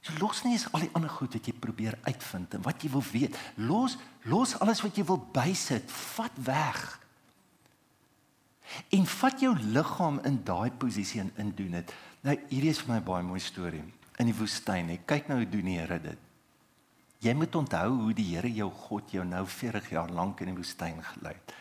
So 0.00 0.12
los 0.20 0.44
nie 0.44 0.54
is 0.54 0.68
al 0.70 0.84
die 0.84 0.92
ander 0.94 1.10
goed 1.10 1.34
wat 1.34 1.48
jy 1.48 1.52
probeer 1.58 1.96
uitvind 2.06 2.54
en 2.54 2.62
wat 2.64 2.84
jy 2.84 2.92
wil 2.92 3.04
weet. 3.10 3.36
Los 3.58 3.96
los 4.30 4.54
alles 4.62 4.80
wat 4.84 4.96
jy 4.96 5.04
wil 5.08 5.20
bysit, 5.34 5.90
vat 6.14 6.38
weg. 6.46 6.84
En 8.94 9.06
vat 9.06 9.40
jou 9.40 9.52
liggaam 9.58 10.20
in 10.26 10.40
daai 10.44 10.70
posisie 10.78 11.20
en 11.22 11.32
indoen 11.42 11.78
dit. 11.78 11.92
Nou 12.26 12.36
hierdie 12.48 12.72
is 12.72 12.80
vir 12.82 12.96
my 12.96 13.00
baie 13.04 13.26
mooi 13.26 13.40
storie 13.40 13.84
in 14.20 14.30
die 14.30 14.36
woestyn. 14.36 14.90
Ek 14.96 15.06
kyk 15.08 15.28
nou 15.30 15.40
hoe 15.42 15.50
doen 15.50 15.68
die 15.68 15.78
Here 15.78 15.98
dit. 16.02 16.22
Jy 17.24 17.34
moet 17.38 17.54
onthou 17.56 17.88
hoe 18.02 18.14
die 18.16 18.26
Here 18.34 18.50
jou 18.52 18.68
God 18.86 19.12
jou 19.14 19.24
nou 19.26 19.44
40 19.48 19.90
jaar 19.94 20.12
lank 20.12 20.42
in 20.42 20.52
die 20.52 20.58
woestyn 20.58 20.98
gelei 21.12 21.34
het. 21.36 21.54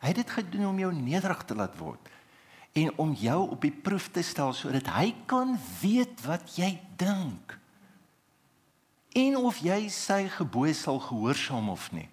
Hy 0.00 0.12
het 0.12 0.20
dit 0.20 0.34
gedoen 0.38 0.68
om 0.70 0.80
jou 0.80 0.92
nederig 0.94 1.42
te 1.48 1.56
laat 1.56 1.76
word 1.80 2.12
en 2.76 2.90
om 3.00 3.14
jou 3.16 3.38
op 3.54 3.62
die 3.64 3.72
proef 3.72 4.10
te 4.12 4.20
stel 4.20 4.52
sodat 4.52 4.90
hy 4.92 5.14
kan 5.28 5.54
weet 5.80 6.20
wat 6.26 6.58
jy 6.58 6.74
dink. 7.00 7.54
En 9.16 9.38
of 9.40 9.62
jy 9.64 9.86
sy 9.88 10.26
gebooie 10.34 10.74
sal 10.76 11.00
gehoorsaam 11.00 11.70
of 11.72 11.88
nie. 11.96 12.04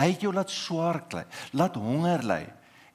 Hy 0.00 0.06
het 0.14 0.24
jou 0.24 0.32
laat 0.32 0.48
swaar 0.48 1.02
kry, 1.12 1.26
laat 1.52 1.76
honger 1.76 2.24
ly 2.24 2.40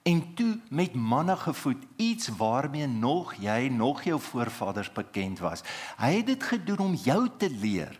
en 0.07 0.33
toe 0.33 0.59
met 0.69 0.93
manna 0.93 1.35
gevoed 1.35 1.83
iets 1.95 2.27
waarmee 2.27 2.87
nog 2.87 3.33
jy 3.43 3.67
nog 3.67 4.03
jou 4.03 4.19
voorvaders 4.21 4.91
bekend 4.91 5.39
was. 5.39 5.63
Hy 5.99 6.11
het 6.19 6.25
dit 6.25 6.43
gedoen 6.43 6.79
om 6.79 6.93
jou 6.93 7.27
te 7.37 7.49
leer 7.49 7.99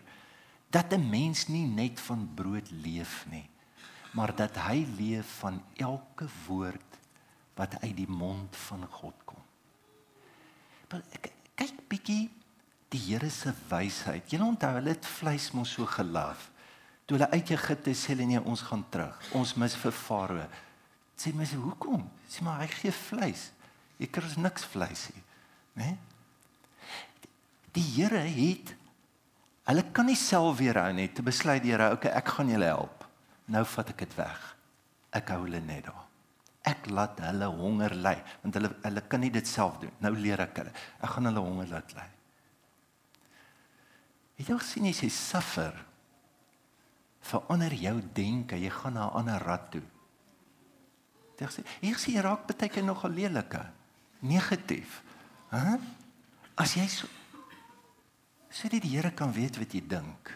dat 0.70 0.92
'n 0.92 1.08
mens 1.08 1.46
nie 1.48 1.66
net 1.66 2.00
van 2.00 2.30
brood 2.34 2.70
leef 2.70 3.26
nie, 3.30 3.48
maar 4.10 4.34
dat 4.34 4.56
hy 4.56 4.86
leef 4.96 5.26
van 5.38 5.62
elke 5.76 6.26
woord 6.46 6.98
wat 7.54 7.80
uit 7.80 7.96
die 7.96 8.10
mond 8.10 8.56
van 8.56 8.86
God 8.90 9.14
kom. 9.24 9.42
Kyk 11.54 11.88
bietjie 11.88 12.30
die 12.88 13.00
Here 13.00 13.30
se 13.30 13.52
wysheid. 13.68 14.30
Jy 14.30 14.40
onthou 14.40 14.72
hulle 14.74 14.88
het 14.88 15.06
vleis 15.06 15.50
mos 15.50 15.72
so 15.72 15.86
gelaf. 15.86 16.50
Toe 17.04 17.18
hulle 17.18 17.30
uit 17.30 17.50
Egipte 17.50 17.94
sê 17.94 18.06
hulle 18.06 18.24
nee, 18.24 18.44
ons 18.44 18.60
gaan 18.60 18.84
terug. 18.88 19.32
Ons 19.32 19.54
mis 19.54 19.76
vir 19.76 19.92
Farao 19.92 20.48
sê 21.18 21.32
sê 21.34 21.56
hoekom? 21.58 22.04
Sê 22.30 22.44
maar 22.46 22.62
hy 22.62 22.68
gee 22.70 22.94
vleis. 22.94 23.50
Ek 23.98 24.12
kry 24.14 24.30
niks 24.38 24.64
vleis 24.70 25.08
nie, 25.10 25.22
né? 25.80 25.96
Die 27.74 27.82
Here 27.82 28.22
het 28.22 28.74
hulle 29.68 29.82
kan 29.92 30.06
nie 30.08 30.16
self 30.16 30.60
weer 30.62 30.78
hou 30.80 30.92
nie. 30.96 31.08
Te 31.12 31.22
besluit 31.22 31.62
die 31.62 31.74
Here, 31.74 31.90
okay, 31.92 32.12
ek 32.16 32.30
gaan 32.36 32.48
julle 32.48 32.70
help. 32.70 33.04
Nou 33.52 33.64
vat 33.68 33.90
ek 33.92 34.04
dit 34.06 34.14
weg. 34.16 34.44
Ek 35.18 35.32
hou 35.34 35.42
hulle 35.44 35.60
net 35.64 35.88
daar. 35.88 36.06
Ek 36.68 36.88
laat 36.92 37.20
hulle 37.24 37.48
honger 37.58 37.94
ly 37.96 38.14
want 38.42 38.56
hulle 38.58 38.70
hulle 38.84 39.02
kan 39.10 39.22
nie 39.24 39.32
dit 39.34 39.48
self 39.48 39.80
doen. 39.82 39.92
Nou 40.04 40.14
leer 40.16 40.40
ek 40.44 40.62
hulle. 40.62 40.72
Ek 41.02 41.12
gaan 41.16 41.30
hulle 41.30 41.44
honger 41.44 41.74
laat 41.74 41.94
ly. 41.98 42.06
Het 44.38 44.52
jy 44.52 44.58
gesien 44.62 44.88
as 44.88 45.02
jy 45.02 45.10
suffer 45.10 45.84
verander 47.28 47.74
jou 47.74 47.96
denke, 48.14 48.56
jy 48.56 48.70
gaan 48.70 48.94
na 48.94 49.08
'n 49.08 49.16
ander 49.20 49.42
rad 49.42 49.70
toe. 49.72 49.82
Dit 51.38 51.54
sê, 51.54 51.62
hier 51.80 51.98
sien 52.00 52.18
raak 52.24 52.48
baie 52.48 52.68
keer 52.72 52.84
nogal 52.86 53.14
lelike, 53.14 53.62
negatief. 54.26 55.00
Hæ? 55.52 55.78
As 56.58 56.74
jy 56.74 56.88
so 56.90 57.06
sodat 58.58 58.82
die 58.82 58.94
Here 58.96 59.12
kan 59.14 59.30
weet 59.30 59.58
wat 59.60 59.74
jy 59.76 59.82
dink. 59.86 60.30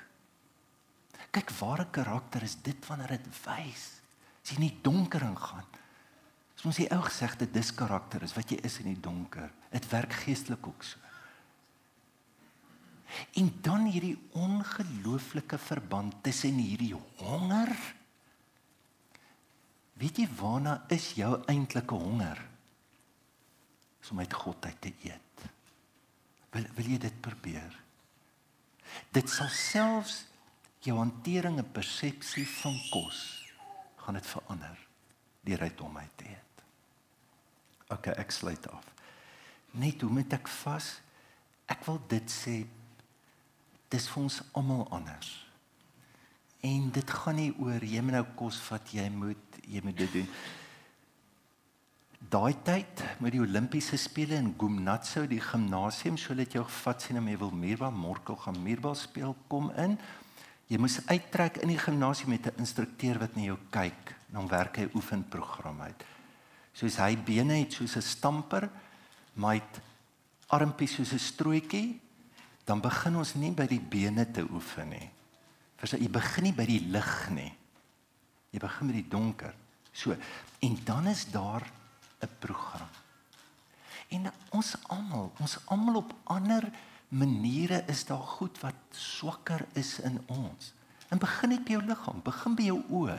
Kyk, 1.32 1.50
ware 1.58 1.86
karakter 1.90 2.44
is 2.44 2.58
dit 2.60 2.78
wanneer 2.86 3.16
dit 3.16 3.28
wys. 3.46 3.86
As 4.44 4.52
jy 4.52 4.58
in 4.60 4.66
die 4.68 4.82
donker 4.84 5.24
ingaan. 5.26 5.66
As 6.54 6.66
ons 6.68 6.78
die 6.78 6.90
ou 6.92 7.00
gesegde 7.06 7.48
dis 7.50 7.72
karakter 7.74 8.22
is 8.22 8.36
wat 8.36 8.52
jy 8.52 8.60
is 8.62 8.76
in 8.84 8.92
die 8.92 9.00
donker. 9.00 9.48
Dit 9.72 9.88
werk 9.90 10.14
geestelik 10.22 10.68
ook 10.68 10.84
so. 10.86 11.00
En 13.36 13.48
dan 13.64 13.88
hierdie 13.90 14.16
ongelooflike 14.38 15.58
verband 15.60 16.14
tussen 16.24 16.60
hierdie 16.60 16.94
honger. 17.20 17.72
Weet 20.00 20.22
jy 20.22 20.28
waarna 20.38 20.78
is 20.92 21.12
jou 21.18 21.34
eintlike 21.50 21.94
honger? 21.94 22.40
Om 24.10 24.18
met 24.18 24.32
God 24.34 24.64
uit 24.66 24.80
te 24.80 24.92
eet. 25.06 25.44
Wil 26.52 26.66
wil 26.76 26.88
jy 26.92 26.98
dit 27.00 27.20
probeer? 27.24 27.76
Dit 29.14 29.30
sal 29.30 29.48
selfs 29.48 30.24
jou 30.84 30.98
hantering 30.98 31.60
en 31.62 31.70
persepsie 31.72 32.44
van 32.58 32.76
kos 32.90 33.20
gaan 34.02 34.18
dit 34.18 34.26
verander 34.26 34.80
deur 35.46 35.62
uit 35.62 35.80
hom 35.80 35.96
uit 35.96 36.16
te 36.18 36.26
eet. 36.28 36.64
OK, 37.94 38.10
ek 38.18 38.34
sluit 38.34 38.66
af. 38.70 38.84
Net 39.78 40.02
hoe 40.02 40.10
moet 40.10 40.32
ek 40.34 40.50
vas? 40.62 40.88
Ek 41.70 41.84
wil 41.86 42.00
dit 42.10 42.30
sê 42.30 42.62
dis 43.92 44.08
vir 44.12 44.22
ons 44.22 44.40
almal 44.58 44.84
anders. 44.92 45.32
En 46.62 46.90
dit 46.94 47.10
gaan 47.10 47.38
nie 47.40 47.50
oor 47.58 47.82
jy 47.82 48.00
moet 48.04 48.20
nou 48.20 48.26
kos 48.38 48.60
vat, 48.68 48.92
jy 48.94 49.08
moet 49.10 49.56
jy 49.66 49.80
moet 49.82 49.96
dit 49.98 50.12
doen. 50.18 50.28
Daai 52.32 52.54
tyd 52.62 53.02
met 53.22 53.34
die 53.34 53.40
Olimpiese 53.42 53.98
spele 53.98 54.36
in 54.38 54.52
Gumnatso, 54.58 55.24
die 55.26 55.40
gimnasium, 55.42 56.16
so 56.16 56.36
het 56.38 56.54
jou 56.54 56.62
gevat 56.68 57.02
sien 57.02 57.18
om 57.18 57.28
jy 57.28 57.38
wil 57.40 57.50
Mierbal 57.50 57.94
Morkel 57.94 58.38
gaan 58.38 58.60
Mierbal 58.62 58.94
speel 58.98 59.34
kom 59.50 59.72
in. 59.80 59.96
Jy 60.70 60.78
moes 60.78 61.00
uittrek 61.08 61.58
in 61.64 61.72
die 61.74 61.80
gimnasium 61.82 62.30
met 62.30 62.46
'n 62.46 62.62
instrukteur 62.62 63.18
wat 63.18 63.34
na 63.36 63.42
jou 63.42 63.58
kyk, 63.70 64.14
dan 64.30 64.48
werk 64.48 64.76
hy 64.76 64.88
oefenprogram 64.94 65.80
uit. 65.80 66.04
Soos 66.72 66.96
hy 66.96 67.16
bene 67.16 67.58
het 67.58 67.72
soos 67.72 67.96
'n 67.96 68.02
stamper, 68.02 68.70
maar 69.34 69.54
hy 69.54 69.62
armpies 70.48 70.94
soos 70.94 71.12
'n 71.12 71.18
strooitjie, 71.18 72.00
dan 72.64 72.80
begin 72.80 73.16
ons 73.16 73.34
nie 73.34 73.50
by 73.50 73.66
die 73.66 73.80
bene 73.80 74.30
te 74.30 74.46
oefen 74.50 74.88
nie. 74.88 75.10
Verstaan, 75.82 76.04
jy 76.04 76.12
begin 76.14 76.46
nie 76.46 76.54
by 76.54 76.64
die 76.68 76.80
lig 76.94 77.14
nie. 77.34 77.50
Jy 78.54 78.60
begin 78.62 78.86
met 78.86 78.98
die 79.00 79.08
donker. 79.10 79.54
So, 79.90 80.14
en 80.62 80.76
dan 80.86 81.08
is 81.10 81.24
daar 81.34 81.66
'n 82.22 82.30
program. 82.38 82.88
En 84.08 84.30
ons 84.50 84.76
almal, 84.86 85.32
ons 85.40 85.58
almal 85.66 85.96
op 85.96 86.14
ander 86.24 86.70
maniere 87.08 87.84
is 87.88 88.04
daar 88.04 88.22
goed 88.38 88.60
wat 88.60 88.74
swakker 88.90 89.66
is 89.72 89.98
in 90.00 90.20
ons. 90.26 90.72
En 91.08 91.18
begin 91.18 91.48
net 91.48 91.64
by 91.64 91.72
jou 91.72 91.82
liggaam, 91.82 92.22
begin 92.22 92.54
by 92.54 92.62
jou 92.62 92.82
oë. 92.88 93.18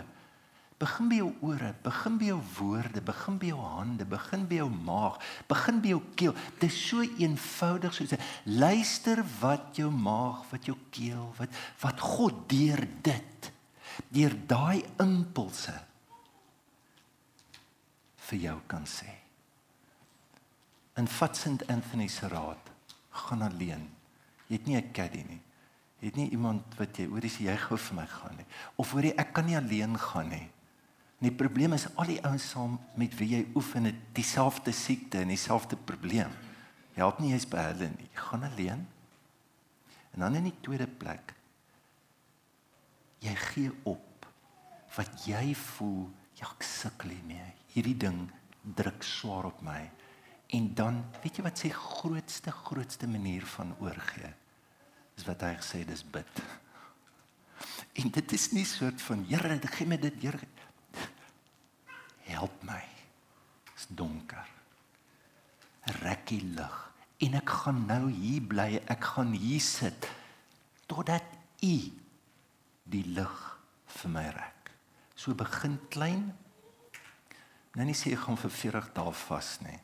Begin 0.83 1.07
by 1.07 1.17
jou 1.21 1.29
ore, 1.47 1.69
begin 1.85 2.17
by 2.19 2.27
jou 2.27 2.39
woorde, 2.57 3.01
begin 3.07 3.37
by 3.39 3.51
jou 3.53 3.59
hande, 3.63 4.05
begin 4.09 4.41
by 4.49 4.57
jou 4.59 4.67
maag, 4.73 5.19
begin 5.47 5.79
by 5.79 5.93
jou 5.93 6.01
keel. 6.19 6.33
Dit 6.59 6.65
is 6.67 6.79
so 6.89 7.05
eenvoudig 7.05 7.95
soos 7.95 8.15
luister 8.43 9.21
wat 9.39 9.79
jou 9.79 9.87
maag, 9.93 10.41
wat 10.51 10.67
jou 10.67 10.75
keel, 10.91 11.29
wat 11.39 11.55
wat 11.85 12.03
God 12.03 12.43
deur 12.51 12.83
dit, 13.05 13.49
deur 14.11 14.35
daai 14.49 14.83
impulse 14.99 15.75
vir 18.27 18.41
jou 18.49 18.57
kan 18.67 18.83
sê. 18.89 19.07
In 20.99 21.07
St 21.07 21.63
Anthony 21.71 22.07
se 22.07 22.27
raad 22.27 22.71
gaan 23.23 23.41
alleen. 23.41 23.87
Jy 24.49 24.57
het 24.57 24.67
nie 24.67 24.77
'n 24.77 24.91
caddy 24.91 25.23
nie. 25.29 25.41
Jy 26.01 26.07
het 26.07 26.15
nie 26.15 26.29
iemand 26.31 26.75
wat 26.77 26.97
jy 26.97 27.07
hoor 27.07 27.23
as 27.23 27.37
jy 27.37 27.55
gou 27.57 27.77
vir 27.77 27.95
my 27.95 28.05
gaan 28.05 28.35
nie. 28.35 28.45
Of 28.75 28.91
hoor 28.91 29.03
jy 29.03 29.13
ek 29.17 29.33
kan 29.33 29.45
nie 29.45 29.55
alleen 29.55 29.97
gaan 29.97 30.29
nie. 30.29 30.49
En 31.23 31.29
die 31.29 31.37
probleem 31.39 31.71
is 31.71 31.85
al 31.95 32.09
die 32.11 32.19
ouens 32.27 32.43
saam 32.51 32.73
met 32.99 33.13
wie 33.15 33.29
jy 33.31 33.45
oefen 33.55 33.85
het 33.87 33.99
dieselfde 34.11 34.73
siekte 34.75 35.21
en 35.23 35.29
dieselfde 35.31 35.77
probleem. 35.79 36.33
Jy 36.91 36.99
help 36.99 37.21
nie 37.23 37.29
eens 37.31 37.45
by 37.47 37.61
hulle 37.69 37.87
nie. 37.93 38.09
Jy 38.09 38.23
gaan 38.25 38.43
alleen. 38.43 38.81
En 40.11 40.25
dan 40.25 40.35
in 40.35 40.49
die 40.49 40.57
tweede 40.65 40.89
plek 40.99 41.31
jy 43.23 43.31
gee 43.39 43.71
op 43.87 44.27
wat 44.97 45.23
jy 45.23 45.53
voel 45.55 46.09
ja, 46.35 46.49
ek 46.49 46.65
sukkel 46.67 47.13
hiermee. 47.15 47.45
Hierdie 47.71 47.95
ding 48.03 48.19
druk 48.75 49.07
swaar 49.07 49.47
op 49.47 49.63
my. 49.63 49.79
En 50.51 50.67
dan, 50.75 50.99
weet 51.23 51.39
jy 51.39 51.45
wat 51.47 51.63
sy 51.63 51.71
grootste 51.71 52.51
grootste 52.51 53.07
manier 53.07 53.47
van 53.55 53.71
oorgee? 53.79 54.33
Is 55.15 55.23
wat 55.29 55.47
hy 55.47 55.53
gesê 55.61 55.85
dis 55.87 56.03
bid. 56.03 56.43
En 58.03 58.09
dit 58.11 58.31
is 58.35 58.49
nie 58.51 58.65
soort 58.67 58.99
van 59.05 59.21
Here, 59.29 59.55
gee 59.71 59.87
my 59.87 59.95
dit, 60.01 60.15
Here. 60.19 60.47
Help 62.27 62.63
my. 62.63 62.81
Dit's 63.69 63.87
donker. 63.89 64.47
Rekkie 66.01 66.41
lig 66.55 66.79
en 67.23 67.37
ek 67.39 67.51
gaan 67.63 67.85
nou 67.87 68.07
hier 68.11 68.43
bly. 68.43 68.81
Ek 68.91 69.03
gaan 69.15 69.33
hier 69.35 69.61
sit 69.63 70.07
totdat 70.91 71.25
U 71.63 71.75
die 72.83 73.05
lig 73.15 73.35
vir 73.99 74.11
my 74.11 74.25
rek. 74.35 74.71
So 75.15 75.35
begin 75.37 75.77
klein. 75.93 76.25
Nou 77.73 77.85
nie 77.87 77.95
sê 77.97 78.11
ek 78.13 78.25
gaan 78.25 78.39
vir 78.39 78.51
40 78.51 78.89
dae 78.97 79.13
vas 79.23 79.53
nie. 79.63 79.79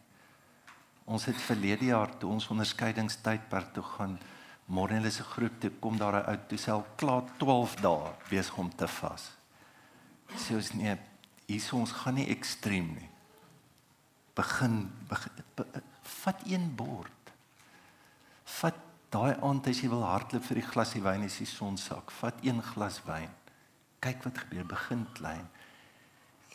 Ons 1.09 1.25
het 1.29 1.39
verlede 1.41 1.89
jaar 1.89 2.11
toe 2.19 2.29
ons 2.35 2.49
onderskeidingstydperk 2.53 3.71
toe 3.73 3.85
gaan 3.95 4.19
môre 4.69 4.99
hulle 4.99 5.09
se 5.11 5.25
groep 5.25 5.55
toe 5.61 5.71
kom 5.81 5.97
daar 5.97 6.19
'n 6.19 6.29
ou 6.29 6.37
toe 6.49 6.57
self 6.57 6.85
klaar 6.95 7.23
12 7.39 7.75
dae 7.81 8.13
besig 8.29 8.57
om 8.57 8.69
te 8.69 8.87
vas. 8.87 9.31
Sê 10.35 10.55
ons 10.55 10.73
nee, 10.73 10.97
hier 11.49 11.75
ons 11.75 11.93
gaan 12.03 12.19
nie 12.19 12.29
ekstrem 12.29 12.91
nie. 12.93 13.09
Begin, 14.37 14.83
begin 15.09 15.45
be, 15.57 15.65
vat 16.21 16.43
een 16.47 16.67
bord. 16.77 17.33
Vat 18.59 18.77
daai 19.09 19.33
aand 19.41 19.67
as 19.71 19.81
jy 19.81 19.89
wil 19.89 20.05
hardloop 20.05 20.45
vir 20.45 20.61
die 20.61 20.67
glasie 20.69 21.01
wyn 21.01 21.25
as 21.25 21.39
die 21.41 21.49
son 21.49 21.77
sak, 21.81 22.13
vat 22.21 22.37
een 22.45 22.61
glas 22.71 23.01
wyn. 23.07 23.31
Kyk 24.03 24.21
wat 24.27 24.43
gebeur, 24.45 24.67
begin 24.69 25.07
klein. 25.17 25.47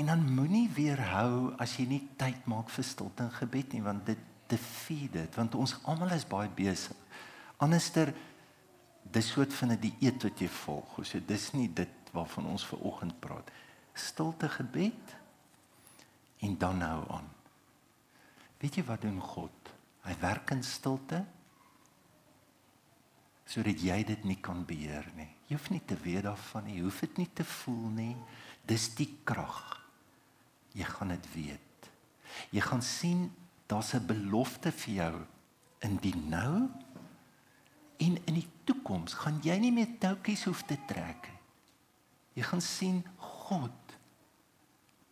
En 0.00 0.10
dan 0.10 0.22
moenie 0.36 0.68
weerhou 0.74 1.52
as 1.62 1.76
jy 1.78 1.86
nie 1.90 2.02
tyd 2.18 2.46
maak 2.50 2.70
vir 2.72 2.86
stilte 2.86 3.26
en 3.26 3.34
gebed 3.34 3.74
nie 3.74 3.82
want 3.84 4.06
dit 4.06 4.30
te 4.50 4.58
feed 4.60 5.12
dit 5.14 5.36
want 5.38 5.54
ons 5.58 5.76
almal 5.90 6.14
is 6.16 6.26
baie 6.28 6.50
besig. 6.50 6.96
Anderster 7.62 8.10
dis 9.14 9.28
soort 9.30 9.54
van 9.54 9.72
'n 9.72 9.80
dieet 9.80 10.22
wat 10.22 10.40
jy 10.40 10.48
volg. 10.48 10.98
So 11.02 11.20
dis 11.26 11.52
nie 11.52 11.68
dit 11.68 12.10
waarvan 12.12 12.46
ons 12.46 12.66
ver 12.66 12.78
oggend 12.78 13.20
praat. 13.20 13.50
Stilte 13.94 14.48
gebed 14.48 15.14
en 16.44 16.58
dan 16.58 16.78
nou 16.78 16.98
aan. 17.10 17.30
Weet 18.58 18.80
jy 18.80 18.84
wat 18.88 19.04
doen 19.04 19.20
God? 19.20 19.72
Hy 20.04 20.14
werk 20.20 20.50
in 20.54 20.62
stilte 20.64 21.24
sodat 23.44 23.82
jy 23.84 23.98
dit 24.08 24.22
nie 24.24 24.38
kan 24.40 24.62
beheer 24.66 25.04
nie. 25.18 25.28
Jy 25.46 25.58
hoef 25.58 25.68
nie 25.70 25.82
te 25.84 25.96
weet 26.00 26.24
daarvan 26.24 26.64
nie. 26.64 26.78
Jy 26.78 26.86
hoef 26.86 27.00
dit 27.04 27.18
nie 27.20 27.28
te 27.36 27.44
voel 27.44 27.90
nie. 27.92 28.14
Dis 28.64 28.88
die 28.96 29.10
krag. 29.28 29.60
Jy 30.74 30.86
gaan 30.88 31.12
dit 31.12 31.28
weet. 31.34 31.90
Jy 32.56 32.64
gaan 32.64 32.82
sien 32.82 33.28
daar's 33.68 33.94
'n 33.94 34.06
belofte 34.06 34.72
vir 34.72 34.94
jou 34.94 35.14
in 35.80 35.96
die 36.00 36.16
nou 36.16 36.68
en 37.96 38.18
in 38.26 38.34
die 38.34 38.48
toekoms 38.64 39.14
gaan 39.14 39.40
jy 39.42 39.58
nie 39.58 39.72
meer 39.72 39.98
toutjies 39.98 40.44
hoef 40.44 40.62
te 40.62 40.78
trek 40.86 41.28
nie. 41.28 41.40
Jy 42.34 42.42
gaan 42.42 42.60
sien 42.60 43.04
God 43.16 43.83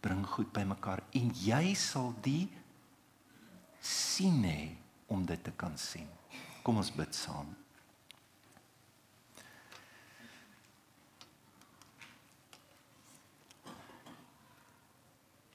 bring 0.03 0.25
goed 0.27 0.51
bymekaar 0.55 1.05
en 1.15 1.31
jy 1.39 1.75
sal 1.79 2.11
die 2.25 2.49
sien 3.83 4.43
hê 4.47 4.61
om 5.13 5.25
dit 5.27 5.43
te 5.45 5.53
kan 5.59 5.77
sien. 5.79 6.09
Kom 6.63 6.79
ons 6.83 6.91
bid 6.95 7.15
saam. 7.15 7.51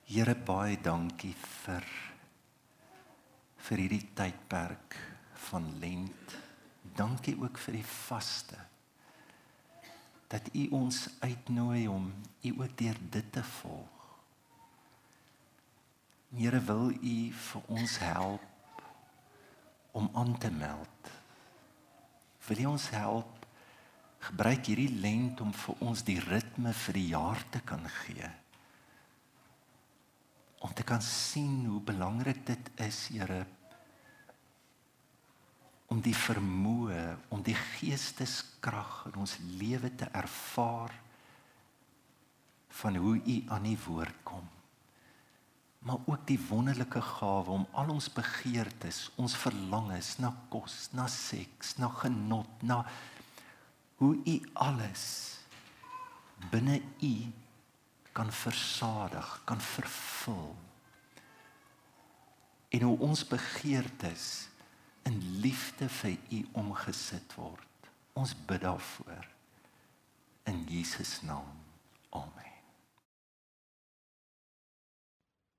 Here 0.08 0.36
baie 0.48 0.78
dankie 0.80 1.34
vir 1.36 1.84
vir 3.68 3.84
hierdie 3.84 4.06
tydperk 4.16 4.96
van 5.50 5.68
lent. 5.82 6.38
Dankie 6.96 7.36
ook 7.36 7.60
vir 7.60 7.82
die 7.82 7.88
vaste. 7.88 8.62
Dat 10.32 10.48
U 10.56 10.64
ons 10.80 11.04
uitnooi 11.20 11.84
om 11.92 12.08
U 12.48 12.56
ook 12.62 12.80
deur 12.80 13.04
dit 13.12 13.32
te 13.36 13.44
volg. 13.60 13.97
Here 16.36 16.60
wil 16.68 16.92
U 16.92 17.18
vir 17.32 17.70
ons 17.72 17.98
help 18.04 18.82
om 19.92 20.10
aan 20.14 20.38
te 20.38 20.52
meld. 20.52 21.14
Wil 22.48 22.66
U 22.66 22.66
ons 22.74 22.90
help 22.90 23.46
gebruik 24.28 24.66
hierdie 24.68 24.92
lent 25.00 25.42
om 25.42 25.54
vir 25.54 25.88
ons 25.88 26.04
die 26.04 26.20
ritme 26.20 26.74
vir 26.74 27.00
die 27.00 27.08
jaar 27.14 27.42
te 27.54 27.62
kan 27.64 27.86
gee? 28.02 28.28
om 30.60 30.74
te 30.74 30.84
kan 30.84 31.02
sien 31.02 31.66
hoe 31.66 31.82
belangrik 31.82 32.46
dit 32.46 32.70
is, 32.82 33.08
Here, 33.14 33.46
om 35.88 36.02
die 36.04 36.16
vermoë 36.18 37.04
om 37.32 37.44
die 37.46 37.56
geesteskrag 37.56 39.06
in 39.12 39.22
ons 39.24 39.38
lewe 39.60 39.94
te 39.96 40.10
ervaar 40.12 40.92
van 42.82 42.98
hoe 43.00 43.16
u 43.16 43.38
aan 43.54 43.70
die 43.70 43.78
woord 43.86 44.18
kom 44.28 44.57
maar 45.80 45.98
ook 46.06 46.28
die 46.28 46.40
wonderlike 46.50 47.02
gawe 47.02 47.50
om 47.50 47.68
al 47.72 47.90
ons 47.90 48.10
begeertes, 48.14 49.08
ons 49.16 49.36
verlangens 49.38 50.18
na 50.18 50.34
kos, 50.50 50.88
na 50.92 51.08
seks, 51.08 51.76
na 51.78 51.90
genot, 52.02 52.62
na 52.62 52.82
hoe 53.98 54.16
u 54.26 54.38
alles 54.54 55.06
binne 56.52 56.82
u 57.02 57.14
kan 58.12 58.32
versadig, 58.32 59.42
kan 59.46 59.62
vervul. 59.62 60.56
En 62.70 62.82
hoe 62.82 62.98
ons 63.00 63.28
begeertes 63.28 64.48
in 65.08 65.40
liefde 65.42 65.90
vir 65.90 66.18
u 66.30 66.42
omgesit 66.52 67.38
word. 67.38 67.92
Ons 68.18 68.34
bid 68.50 68.62
daarvoor 68.66 69.30
in 70.50 70.66
Jesus 70.70 71.22
naam. 71.22 71.56
Amen. 72.10 72.47